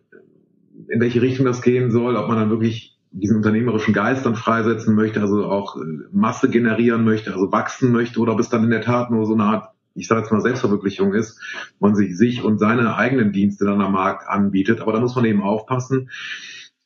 in 0.88 1.00
welche 1.00 1.22
Richtung 1.22 1.46
das 1.46 1.62
gehen 1.62 1.90
soll, 1.90 2.16
ob 2.16 2.28
man 2.28 2.38
dann 2.38 2.50
wirklich 2.50 2.98
diesen 3.10 3.36
unternehmerischen 3.36 3.94
Geist 3.94 4.26
dann 4.26 4.34
freisetzen 4.34 4.94
möchte, 4.94 5.20
also 5.20 5.44
auch 5.44 5.76
äh, 5.76 5.80
Masse 6.12 6.50
generieren 6.50 7.04
möchte, 7.04 7.32
also 7.32 7.52
wachsen 7.52 7.92
möchte, 7.92 8.18
oder 8.18 8.32
ob 8.32 8.40
es 8.40 8.48
dann 8.48 8.64
in 8.64 8.70
der 8.70 8.82
Tat 8.82 9.10
nur 9.10 9.24
so 9.24 9.34
eine 9.34 9.44
Art, 9.44 9.68
ich 9.94 10.08
sage 10.08 10.22
jetzt 10.22 10.32
mal 10.32 10.40
Selbstverwirklichung 10.40 11.14
ist, 11.14 11.40
man 11.78 11.94
sich, 11.94 12.16
sich 12.16 12.42
und 12.42 12.58
seine 12.58 12.96
eigenen 12.96 13.32
Dienste 13.32 13.64
dann 13.64 13.80
am 13.80 13.92
Markt 13.92 14.28
anbietet. 14.28 14.80
Aber 14.80 14.92
da 14.92 14.98
muss 14.98 15.14
man 15.14 15.24
eben 15.24 15.42
aufpassen, 15.42 16.10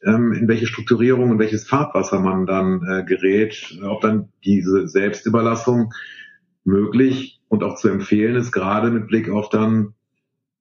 ähm, 0.05 0.33
in 0.33 0.49
welche 0.49 0.67
Strukturierung 0.67 1.31
und 1.31 1.39
welches 1.39 1.67
Fahrtwasser 1.67 2.21
man 2.21 2.45
dann 2.45 2.83
äh, 2.87 3.05
gerät, 3.05 3.79
ob 3.83 4.03
dann 4.03 4.29
diese 4.45 4.87
Selbstüberlassung 4.87 5.95
möglich 6.65 7.41
und 7.49 7.65
auch 7.65 7.77
zu 7.77 7.89
empfehlen 7.89 8.37
ist, 8.37 8.53
gerade 8.53 8.91
mit 8.91 9.07
Blick 9.07 9.31
auf 9.31 9.49
dann 9.49 9.95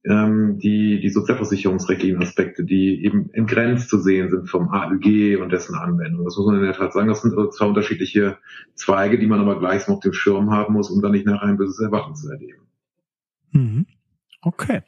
ähm, 0.07 0.57
die, 0.57 0.99
die 1.01 1.09
Sozialversicherungsrechtlichen 1.09 2.19
die 2.59 3.03
eben 3.03 3.29
entgrenzt 3.33 3.89
zu 3.89 3.99
sehen 3.99 4.29
sind 4.29 4.49
vom 4.49 4.69
AÜG 4.69 5.37
und 5.41 5.51
dessen 5.51 5.75
Anwendung. 5.75 6.23
Das 6.23 6.37
muss 6.37 6.45
man 6.45 6.55
in 6.55 6.63
der 6.63 6.73
Tat 6.73 6.93
sagen. 6.93 7.09
Das 7.09 7.21
sind 7.21 7.33
zwei 7.53 7.65
unterschiedliche 7.65 8.37
Zweige, 8.73 9.19
die 9.19 9.27
man 9.27 9.41
aber 9.41 9.59
gleich 9.59 9.87
auf 9.87 9.99
dem 9.99 10.13
Schirm 10.13 10.51
haben 10.51 10.73
muss, 10.73 10.89
um 10.89 11.01
dann 11.01 11.11
nicht 11.11 11.25
nachher 11.25 11.47
ein 11.47 11.57
böses 11.57 11.79
Erwarten 11.79 12.15
zu 12.15 12.29
erleben. 12.29 12.67
Mhm. 13.51 13.85
Okay. 14.41 14.81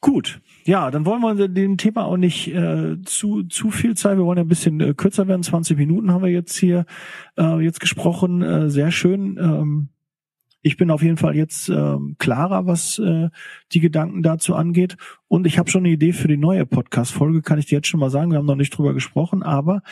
Gut, 0.00 0.40
ja, 0.64 0.92
dann 0.92 1.04
wollen 1.04 1.22
wir 1.36 1.48
dem 1.48 1.76
Thema 1.76 2.04
auch 2.04 2.16
nicht 2.16 2.54
äh, 2.54 3.02
zu 3.02 3.42
zu 3.42 3.70
viel 3.70 3.96
Zeit. 3.96 4.16
Wir 4.16 4.24
wollen 4.24 4.38
ja 4.38 4.44
ein 4.44 4.48
bisschen 4.48 4.80
äh, 4.80 4.94
kürzer 4.94 5.26
werden. 5.26 5.42
20 5.42 5.76
Minuten 5.76 6.12
haben 6.12 6.22
wir 6.22 6.30
jetzt 6.30 6.56
hier 6.56 6.86
äh, 7.36 7.58
jetzt 7.58 7.80
gesprochen. 7.80 8.42
Äh, 8.42 8.70
sehr 8.70 8.92
schön. 8.92 9.36
Ähm, 9.40 9.88
ich 10.62 10.76
bin 10.76 10.90
auf 10.90 11.02
jeden 11.02 11.16
Fall 11.16 11.36
jetzt 11.36 11.68
ähm, 11.68 12.16
klarer, 12.18 12.66
was 12.66 12.98
äh, 12.98 13.30
die 13.72 13.80
Gedanken 13.80 14.22
dazu 14.22 14.54
angeht. 14.54 14.96
Und 15.28 15.46
ich 15.46 15.58
habe 15.58 15.70
schon 15.70 15.82
eine 15.82 15.92
Idee 15.92 16.12
für 16.12 16.26
die 16.26 16.36
neue 16.36 16.66
Podcast-Folge, 16.66 17.42
kann 17.42 17.58
ich 17.58 17.66
dir 17.66 17.76
jetzt 17.76 17.88
schon 17.88 18.00
mal 18.00 18.10
sagen. 18.10 18.30
Wir 18.30 18.38
haben 18.38 18.46
noch 18.46 18.56
nicht 18.56 18.76
drüber 18.76 18.94
gesprochen, 18.94 19.42
aber 19.42 19.82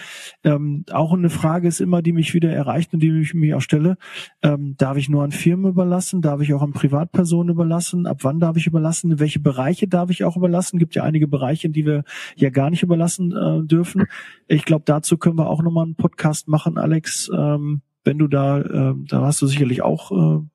ähm, 0.44 0.84
auch 0.90 1.12
eine 1.12 1.30
Frage 1.30 1.68
ist 1.68 1.80
immer, 1.80 2.02
die 2.02 2.12
mich 2.12 2.34
wieder 2.34 2.50
erreicht 2.50 2.94
und 2.94 3.00
die 3.00 3.20
ich 3.20 3.34
mir 3.34 3.58
auch 3.58 3.60
stelle. 3.60 3.96
Ähm, 4.42 4.74
darf 4.78 4.96
ich 4.96 5.08
nur 5.08 5.22
an 5.22 5.32
Firmen 5.32 5.70
überlassen? 5.70 6.20
Darf 6.20 6.40
ich 6.40 6.52
auch 6.52 6.62
an 6.62 6.72
Privatpersonen 6.72 7.54
überlassen? 7.54 8.06
Ab 8.06 8.18
wann 8.22 8.40
darf 8.40 8.56
ich 8.56 8.66
überlassen? 8.66 9.20
Welche 9.20 9.40
Bereiche 9.40 9.86
darf 9.86 10.10
ich 10.10 10.24
auch 10.24 10.36
überlassen? 10.36 10.78
Gibt 10.78 10.94
ja 10.94 11.04
einige 11.04 11.28
Bereiche, 11.28 11.68
die 11.68 11.86
wir 11.86 12.02
ja 12.34 12.50
gar 12.50 12.70
nicht 12.70 12.82
überlassen 12.82 13.32
äh, 13.32 13.66
dürfen. 13.66 14.06
Ich 14.48 14.64
glaube, 14.64 14.84
dazu 14.86 15.16
können 15.18 15.38
wir 15.38 15.48
auch 15.48 15.62
nochmal 15.62 15.84
einen 15.84 15.96
Podcast 15.96 16.48
machen, 16.48 16.78
Alex. 16.78 17.30
Ähm, 17.32 17.82
wenn 18.04 18.18
du 18.18 18.28
da, 18.28 18.60
äh, 18.60 18.94
da 19.08 19.20
hast 19.22 19.42
du 19.42 19.46
sicherlich 19.46 19.82
auch 19.82 20.12
äh, 20.12 20.46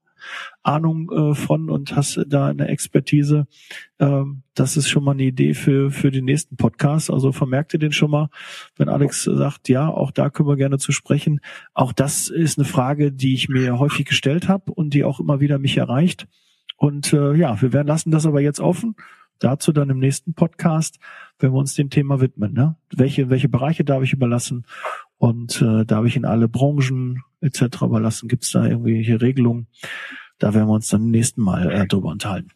Ahnung 0.64 1.12
äh, 1.12 1.36
von 1.36 1.70
und 1.70 1.96
hast 1.96 2.20
da 2.28 2.48
eine 2.48 2.68
Expertise. 2.68 3.48
Ähm, 4.00 4.44
das 4.54 4.78
ist 4.78 4.90
schon 4.90 5.04
mal 5.04 5.12
eine 5.12 5.24
Idee 5.24 5.54
für, 5.54 5.92
für 5.92 6.12
den 6.12 6.26
nächsten 6.26 6.58
Podcast. 6.58 7.10
Also 7.10 7.32
vermerkt 7.32 7.74
ihr 7.74 7.80
den 7.80 7.92
schon 7.92 8.12
mal, 8.12 8.30
wenn 8.76 8.90
Alex 8.90 9.24
sagt, 9.24 9.70
ja, 9.70 9.88
auch 9.88 10.12
da 10.12 10.30
können 10.30 10.50
wir 10.50 10.58
gerne 10.58 10.78
zu 10.78 10.92
sprechen. 10.92 11.40
Auch 11.74 11.94
das 11.94 12.30
ist 12.30 12.58
eine 12.58 12.66
Frage, 12.66 13.12
die 13.12 13.34
ich 13.34 13.50
mir 13.50 13.80
häufig 13.80 14.06
gestellt 14.06 14.48
habe 14.48 14.72
und 14.72 14.94
die 14.94 15.04
auch 15.04 15.20
immer 15.20 15.40
wieder 15.40 15.60
mich 15.60 15.78
erreicht. 15.78 16.28
Und 16.78 17.14
äh, 17.14 17.34
ja, 17.36 17.62
wir 17.62 17.74
werden 17.74 17.88
lassen 17.88 18.12
das 18.12 18.26
aber 18.26 18.42
jetzt 18.42 18.60
offen. 18.60 18.96
Dazu 19.42 19.72
dann 19.72 19.90
im 19.90 19.98
nächsten 19.98 20.36
Podcast, 20.36 21.00
wenn 21.40 21.52
wir 21.52 21.58
uns 21.58 21.74
dem 21.74 21.90
Thema 21.90 22.22
widmen. 22.22 22.54
Ne? 22.54 22.76
Welche, 22.96 23.32
welche 23.32 23.50
Bereiche 23.50 23.84
darf 23.84 24.04
ich 24.04 24.14
überlassen 24.14 24.68
und 25.18 25.62
äh, 25.64 25.84
darf 25.84 26.06
ich 26.06 26.16
in 26.16 26.26
alle 26.26 26.48
Branchen 26.48 27.24
etc. 27.42 27.82
überlassen? 27.82 28.30
Gibt 28.30 28.44
es 28.44 28.52
da 28.52 28.68
irgendwelche 28.68 29.20
Regelungen? 29.20 29.68
Da 30.38 30.54
werden 30.54 30.68
wir 30.68 30.76
uns 30.76 30.90
dann 30.90 31.06
im 31.06 31.12
nächsten 31.12 31.42
Mal 31.42 31.72
äh, 31.72 31.88
drüber 31.88 32.10
unterhalten. 32.10 32.52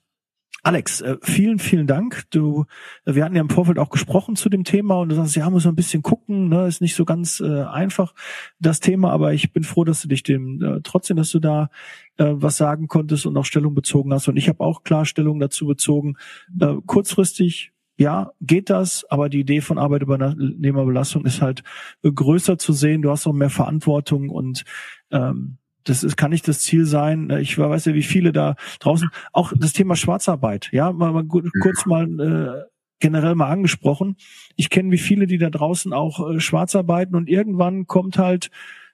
Alex, 0.66 1.02
äh, 1.02 1.18
vielen, 1.22 1.60
vielen 1.60 1.86
Dank. 1.86 2.24
Du, 2.32 2.66
wir 3.06 3.24
hatten 3.24 3.36
ja 3.36 3.42
im 3.42 3.52
Vorfeld 3.52 3.78
auch 3.78 3.92
gesprochen 3.92 4.36
zu 4.36 4.50
dem 4.50 4.64
Thema 4.64 5.00
und 5.00 5.10
du 5.10 5.16
sagst, 5.16 5.36
ja, 5.36 5.48
muss 5.52 5.64
man 5.64 5.74
ein 5.74 5.76
bisschen 5.76 6.02
gucken, 6.02 6.50
ne, 6.50 6.66
ist 6.66 6.82
nicht 6.82 6.96
so 6.96 7.06
ganz 7.06 7.40
äh, 7.40 7.62
einfach 7.66 8.16
das 8.60 8.80
Thema, 8.80 9.12
aber 9.12 9.32
ich 9.32 9.54
bin 9.54 9.62
froh, 9.62 9.84
dass 9.84 10.02
du 10.02 10.08
dich 10.08 10.24
dem 10.24 10.64
äh, 10.64 10.80
trotzdem, 10.82 11.18
dass 11.18 11.30
du 11.30 11.38
da 11.38 11.70
äh, 12.18 12.32
was 12.32 12.58
sagen 12.58 12.88
konntest 12.88 13.28
und 13.28 13.38
auch 13.38 13.46
Stellung 13.46 13.76
bezogen 13.76 14.12
hast. 14.12 14.28
Und 14.28 14.38
ich 14.38 14.50
habe 14.50 14.62
auch 14.62 14.82
klar 14.82 15.06
Stellung 15.06 15.40
dazu 15.40 15.68
bezogen. 15.68 16.16
Äh, 16.60 16.78
kurzfristig 16.88 17.72
ja, 17.98 18.32
geht 18.42 18.72
das, 18.72 19.06
aber 19.08 19.30
die 19.30 19.42
Idee 19.42 19.62
von 19.62 19.78
Arbeitübernehmerbelastung 19.78 21.26
ist 21.26 21.44
halt 21.44 21.62
äh, 22.02 22.12
größer 22.12 22.58
zu 22.58 22.74
sehen. 22.74 23.04
Du 23.04 23.12
hast 23.12 23.28
auch 23.28 23.34
mehr 23.34 23.52
Verantwortung 23.52 24.30
und 24.30 24.64
ähm, 25.12 25.60
das 25.86 26.04
ist, 26.04 26.18
kann 26.18 26.32
nicht 26.32 26.48
das 26.48 26.60
Ziel 26.60 26.86
sein. 26.86 27.30
Ich 27.42 27.58
weiß 27.58 27.86
ja, 27.86 27.94
wie 27.94 28.04
viele 28.04 28.32
da 28.32 28.56
draußen, 28.80 29.10
auch 29.32 29.54
das 29.56 29.74
Thema 29.74 29.96
Schwarzarbeit, 29.96 30.70
ja, 30.72 30.92
mal, 30.92 31.14
mal 31.14 31.26
kurz 31.26 31.86
mal 31.86 32.20
äh, 32.20 32.70
generell 33.00 33.36
mal 33.36 33.50
angesprochen. 33.50 34.18
Ich 34.56 34.70
kenne 34.70 34.92
wie 34.92 34.98
viele, 34.98 35.28
die 35.28 35.38
da 35.38 35.50
draußen 35.50 35.94
auch 35.94 36.30
äh, 36.30 36.40
schwarz 36.40 36.76
arbeiten 36.76 37.16
und 37.16 37.30
irgendwann 37.30 37.88
kommt 37.88 38.18
halt 38.18 38.50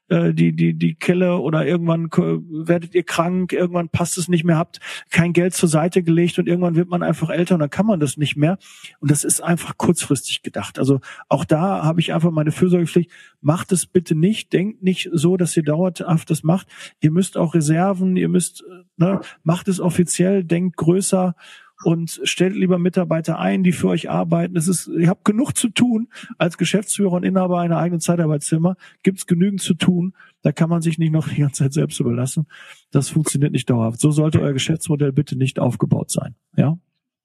äh, 0.09 0.33
die, 0.33 0.53
die, 0.53 0.73
die 0.73 0.95
Kelle 0.95 1.37
oder 1.37 1.65
irgendwann 1.65 2.09
werdet 2.11 2.93
ihr 2.95 3.03
krank, 3.03 3.53
irgendwann 3.53 3.89
passt 3.89 4.17
es 4.17 4.27
nicht 4.27 4.43
mehr, 4.43 4.57
habt 4.57 4.79
kein 5.09 5.33
Geld 5.33 5.53
zur 5.53 5.69
Seite 5.69 6.03
gelegt 6.03 6.37
und 6.39 6.47
irgendwann 6.47 6.75
wird 6.75 6.89
man 6.89 7.03
einfach 7.03 7.29
älter 7.29 7.55
und 7.55 7.61
dann 7.61 7.69
kann 7.69 7.85
man 7.85 7.99
das 7.99 8.17
nicht 8.17 8.35
mehr. 8.35 8.57
Und 8.99 9.09
das 9.09 9.23
ist 9.23 9.41
einfach 9.41 9.77
kurzfristig 9.77 10.43
gedacht. 10.43 10.79
Also 10.79 10.99
auch 11.29 11.45
da 11.45 11.83
habe 11.83 12.01
ich 12.01 12.13
einfach 12.13 12.31
meine 12.31 12.51
Fürsorgepflicht. 12.51 13.09
Macht 13.41 13.71
es 13.71 13.85
bitte 13.85 14.15
nicht. 14.15 14.53
Denkt 14.53 14.83
nicht 14.83 15.09
so, 15.13 15.37
dass 15.37 15.55
ihr 15.55 15.63
dauerhaft 15.63 16.29
das 16.29 16.43
macht. 16.43 16.67
Ihr 16.99 17.11
müsst 17.11 17.37
auch 17.37 17.53
Reserven, 17.53 18.17
ihr 18.17 18.29
müsst, 18.29 18.63
äh, 18.63 18.83
ne, 18.97 19.21
macht 19.43 19.67
es 19.67 19.79
offiziell, 19.79 20.43
denkt 20.43 20.77
größer 20.77 21.35
und 21.83 22.21
stellt 22.23 22.55
lieber 22.55 22.77
Mitarbeiter 22.77 23.39
ein, 23.39 23.63
die 23.63 23.71
für 23.71 23.87
euch 23.87 24.09
arbeiten. 24.09 24.55
Es 24.55 24.67
ist, 24.67 24.87
ihr 24.87 25.09
habt 25.09 25.25
genug 25.25 25.53
zu 25.55 25.69
tun. 25.69 26.09
Als 26.37 26.57
Geschäftsführer 26.57 27.13
und 27.13 27.23
Inhaber 27.23 27.59
einer 27.59 27.77
eigenen 27.77 28.01
Zeitarbeitszimmer 28.01 28.75
gibt 29.03 29.19
es 29.19 29.27
genügend 29.27 29.61
zu 29.61 29.73
tun. 29.73 30.13
Da 30.41 30.51
kann 30.51 30.69
man 30.69 30.81
sich 30.81 30.97
nicht 30.97 31.11
noch 31.11 31.27
die 31.27 31.41
ganze 31.41 31.63
Zeit 31.63 31.73
selbst 31.73 31.99
überlassen. 31.99 32.47
Das 32.91 33.09
funktioniert 33.09 33.51
nicht 33.51 33.69
dauerhaft. 33.69 33.99
So 33.99 34.11
sollte 34.11 34.41
euer 34.41 34.53
Geschäftsmodell 34.53 35.11
bitte 35.11 35.37
nicht 35.37 35.59
aufgebaut 35.59 36.11
sein. 36.11 36.35
Ja, 36.55 36.77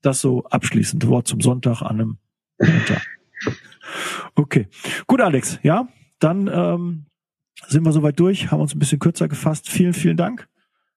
das 0.02 0.20
so 0.20 0.44
abschließend 0.44 1.06
Wort 1.08 1.26
zum 1.26 1.40
Sonntag 1.40 1.82
an 1.82 2.00
einem 2.00 2.18
Montag. 2.58 3.06
Okay, 4.34 4.68
gut, 5.06 5.20
Alex. 5.20 5.58
Ja, 5.62 5.88
dann 6.18 6.50
ähm, 6.52 7.06
sind 7.68 7.84
wir 7.84 7.92
soweit 7.92 8.18
durch, 8.18 8.50
haben 8.50 8.60
uns 8.60 8.74
ein 8.74 8.78
bisschen 8.78 8.98
kürzer 8.98 9.28
gefasst. 9.28 9.68
Vielen, 9.68 9.94
vielen 9.94 10.16
Dank. 10.16 10.48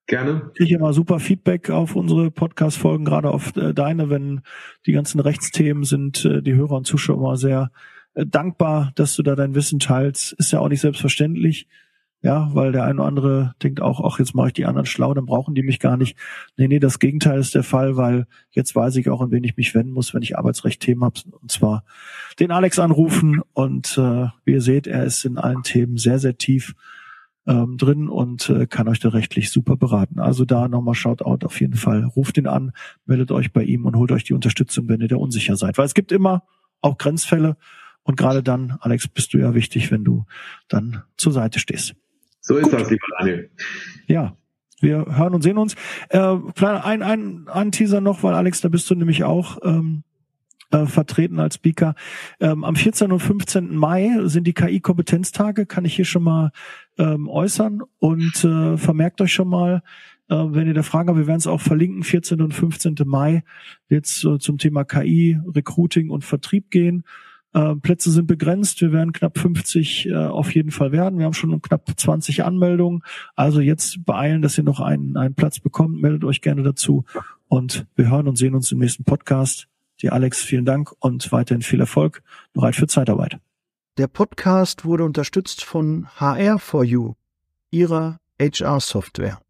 Gerne. 0.09 0.49
Ich 0.55 0.71
immer 0.71 0.91
super 0.91 1.19
Feedback 1.19 1.69
auf 1.69 1.95
unsere 1.95 2.31
Podcast-Folgen, 2.31 3.05
gerade 3.05 3.29
auf 3.29 3.55
äh, 3.55 3.75
deine, 3.75 4.09
wenn 4.09 4.41
die 4.87 4.91
ganzen 4.91 5.19
Rechtsthemen 5.19 5.83
sind, 5.83 6.25
äh, 6.25 6.41
die 6.41 6.55
Hörer 6.55 6.77
und 6.77 6.87
Zuschauer 6.87 7.17
immer 7.17 7.37
sehr 7.37 7.69
äh, 8.15 8.25
dankbar, 8.25 8.91
dass 8.95 9.15
du 9.15 9.21
da 9.21 9.35
dein 9.35 9.53
Wissen 9.53 9.77
teilst. 9.77 10.33
Ist 10.33 10.51
ja 10.51 10.61
auch 10.61 10.67
nicht 10.67 10.81
selbstverständlich. 10.81 11.67
Ja, 12.23 12.49
weil 12.53 12.71
der 12.71 12.85
eine 12.85 12.95
oder 12.95 13.07
andere 13.07 13.53
denkt 13.61 13.81
auch, 13.81 14.03
ach, 14.03 14.17
jetzt 14.17 14.33
mache 14.33 14.47
ich 14.47 14.53
die 14.53 14.65
anderen 14.65 14.87
schlau, 14.87 15.13
dann 15.13 15.27
brauchen 15.27 15.53
die 15.53 15.61
mich 15.61 15.79
gar 15.79 15.95
nicht. 15.95 16.17
Nee, 16.57 16.67
nee, 16.67 16.79
das 16.79 16.97
Gegenteil 16.97 17.39
ist 17.39 17.53
der 17.53 17.63
Fall, 17.63 17.95
weil 17.95 18.25
jetzt 18.49 18.75
weiß 18.75 18.95
ich 18.95 19.09
auch, 19.09 19.21
an 19.21 19.31
wen 19.31 19.43
ich 19.43 19.57
mich 19.57 19.75
wenden 19.75 19.93
muss, 19.93 20.15
wenn 20.15 20.23
ich 20.23 20.37
Arbeitsrecht-Themen 20.37 21.03
habe. 21.03 21.21
Und 21.39 21.51
zwar 21.51 21.85
den 22.39 22.49
Alex 22.49 22.79
anrufen. 22.79 23.41
Und 23.53 23.95
äh, 23.99 24.25
wie 24.43 24.53
ihr 24.53 24.61
seht, 24.61 24.87
er 24.87 25.03
ist 25.03 25.23
in 25.23 25.37
allen 25.37 25.61
Themen 25.61 25.97
sehr, 25.97 26.17
sehr 26.17 26.35
tief 26.35 26.73
ähm, 27.49 27.77
drin 27.77 28.07
und 28.07 28.47
äh, 28.49 28.67
kann 28.67 28.87
euch 28.87 28.99
da 28.99 29.09
rechtlich 29.09 29.49
super 29.49 29.75
beraten. 29.75 30.19
Also 30.19 30.45
da 30.45 30.67
nochmal 30.67 30.93
Shoutout 30.93 31.45
auf 31.45 31.59
jeden 31.59 31.75
Fall. 31.75 32.05
Ruft 32.05 32.37
ihn 32.37 32.45
an, 32.45 32.73
meldet 33.05 33.31
euch 33.31 33.51
bei 33.51 33.63
ihm 33.63 33.85
und 33.85 33.95
holt 33.95 34.11
euch 34.11 34.23
die 34.23 34.33
Unterstützung, 34.33 34.87
wenn 34.87 35.01
ihr 35.01 35.07
da 35.07 35.15
unsicher 35.15 35.55
seid. 35.55 35.79
Weil 35.79 35.85
es 35.85 35.95
gibt 35.95 36.11
immer 36.11 36.43
auch 36.81 36.99
Grenzfälle 36.99 37.57
und 38.03 38.17
gerade 38.17 38.43
dann, 38.43 38.77
Alex, 38.81 39.07
bist 39.07 39.33
du 39.33 39.39
ja 39.39 39.55
wichtig, 39.55 39.89
wenn 39.89 40.03
du 40.03 40.25
dann 40.67 41.01
zur 41.17 41.33
Seite 41.33 41.59
stehst. 41.59 41.95
So 42.39 42.55
ist 42.57 42.69
Gut. 42.69 42.79
das, 42.79 42.89
lieber 42.91 43.07
Daniel. 43.17 43.49
Ja, 44.07 44.37
wir 44.79 45.05
hören 45.17 45.33
und 45.33 45.41
sehen 45.41 45.57
uns. 45.57 45.73
Äh, 46.09 46.35
kleiner 46.55 46.85
ein, 46.85 47.01
ein, 47.01 47.47
ein 47.47 47.71
Teaser 47.71 47.99
noch, 47.99 48.21
weil 48.21 48.35
Alex, 48.35 48.61
da 48.61 48.69
bist 48.69 48.89
du 48.91 48.95
nämlich 48.95 49.23
auch 49.23 49.57
ähm, 49.63 50.03
äh, 50.71 50.85
vertreten 50.85 51.39
als 51.39 51.55
Speaker. 51.55 51.95
Ähm, 52.39 52.63
am 52.63 52.75
14. 52.75 53.11
und 53.11 53.19
15. 53.19 53.75
Mai 53.75 54.17
sind 54.23 54.45
die 54.45 54.53
KI-Kompetenztage, 54.53 55.65
kann 55.65 55.85
ich 55.85 55.95
hier 55.95 56.05
schon 56.05 56.23
mal 56.23 56.51
ähm, 56.97 57.27
äußern 57.27 57.81
und 57.99 58.43
äh, 58.43 58.77
vermerkt 58.77 59.21
euch 59.21 59.33
schon 59.33 59.49
mal, 59.49 59.81
äh, 60.29 60.35
wenn 60.35 60.67
ihr 60.67 60.73
da 60.73 60.83
Fragen 60.83 61.09
habt, 61.09 61.19
wir 61.19 61.27
werden 61.27 61.39
es 61.39 61.47
auch 61.47 61.61
verlinken, 61.61 62.03
14. 62.03 62.41
und 62.41 62.53
15. 62.53 62.95
Mai 63.05 63.43
es 63.89 64.23
äh, 64.23 64.37
zum 64.39 64.57
Thema 64.57 64.83
KI, 64.83 65.39
Recruiting 65.47 66.09
und 66.09 66.23
Vertrieb 66.23 66.69
gehen. 66.71 67.03
Äh, 67.53 67.75
Plätze 67.75 68.11
sind 68.11 68.27
begrenzt. 68.27 68.81
Wir 68.81 68.91
werden 68.91 69.11
knapp 69.11 69.37
50 69.39 70.07
äh, 70.09 70.15
auf 70.15 70.53
jeden 70.53 70.71
Fall 70.71 70.91
werden. 70.91 71.17
Wir 71.17 71.25
haben 71.25 71.33
schon 71.33 71.61
knapp 71.61 71.91
20 71.95 72.43
Anmeldungen. 72.43 73.01
Also 73.35 73.59
jetzt 73.59 74.05
beeilen, 74.05 74.41
dass 74.41 74.57
ihr 74.57 74.63
noch 74.63 74.79
einen, 74.79 75.17
einen 75.17 75.33
Platz 75.33 75.59
bekommt. 75.59 75.99
Meldet 76.01 76.23
euch 76.23 76.41
gerne 76.41 76.61
dazu. 76.61 77.05
Und 77.47 77.87
wir 77.95 78.11
hören 78.11 78.27
und 78.27 78.37
sehen 78.37 78.53
uns 78.53 78.71
im 78.71 78.77
nächsten 78.77 79.03
Podcast. 79.03 79.67
Dir 80.01 80.13
Alex, 80.13 80.41
vielen 80.41 80.65
Dank 80.65 80.93
und 80.99 81.31
weiterhin 81.31 81.61
viel 81.61 81.79
Erfolg. 81.79 82.23
Bereit 82.53 82.75
für 82.75 82.87
Zeitarbeit. 82.87 83.39
Der 83.97 84.07
Podcast 84.07 84.85
wurde 84.85 85.03
unterstützt 85.03 85.63
von 85.63 86.07
HR4U, 86.17 87.15
ihrer 87.69 88.19
HR-Software. 88.39 89.41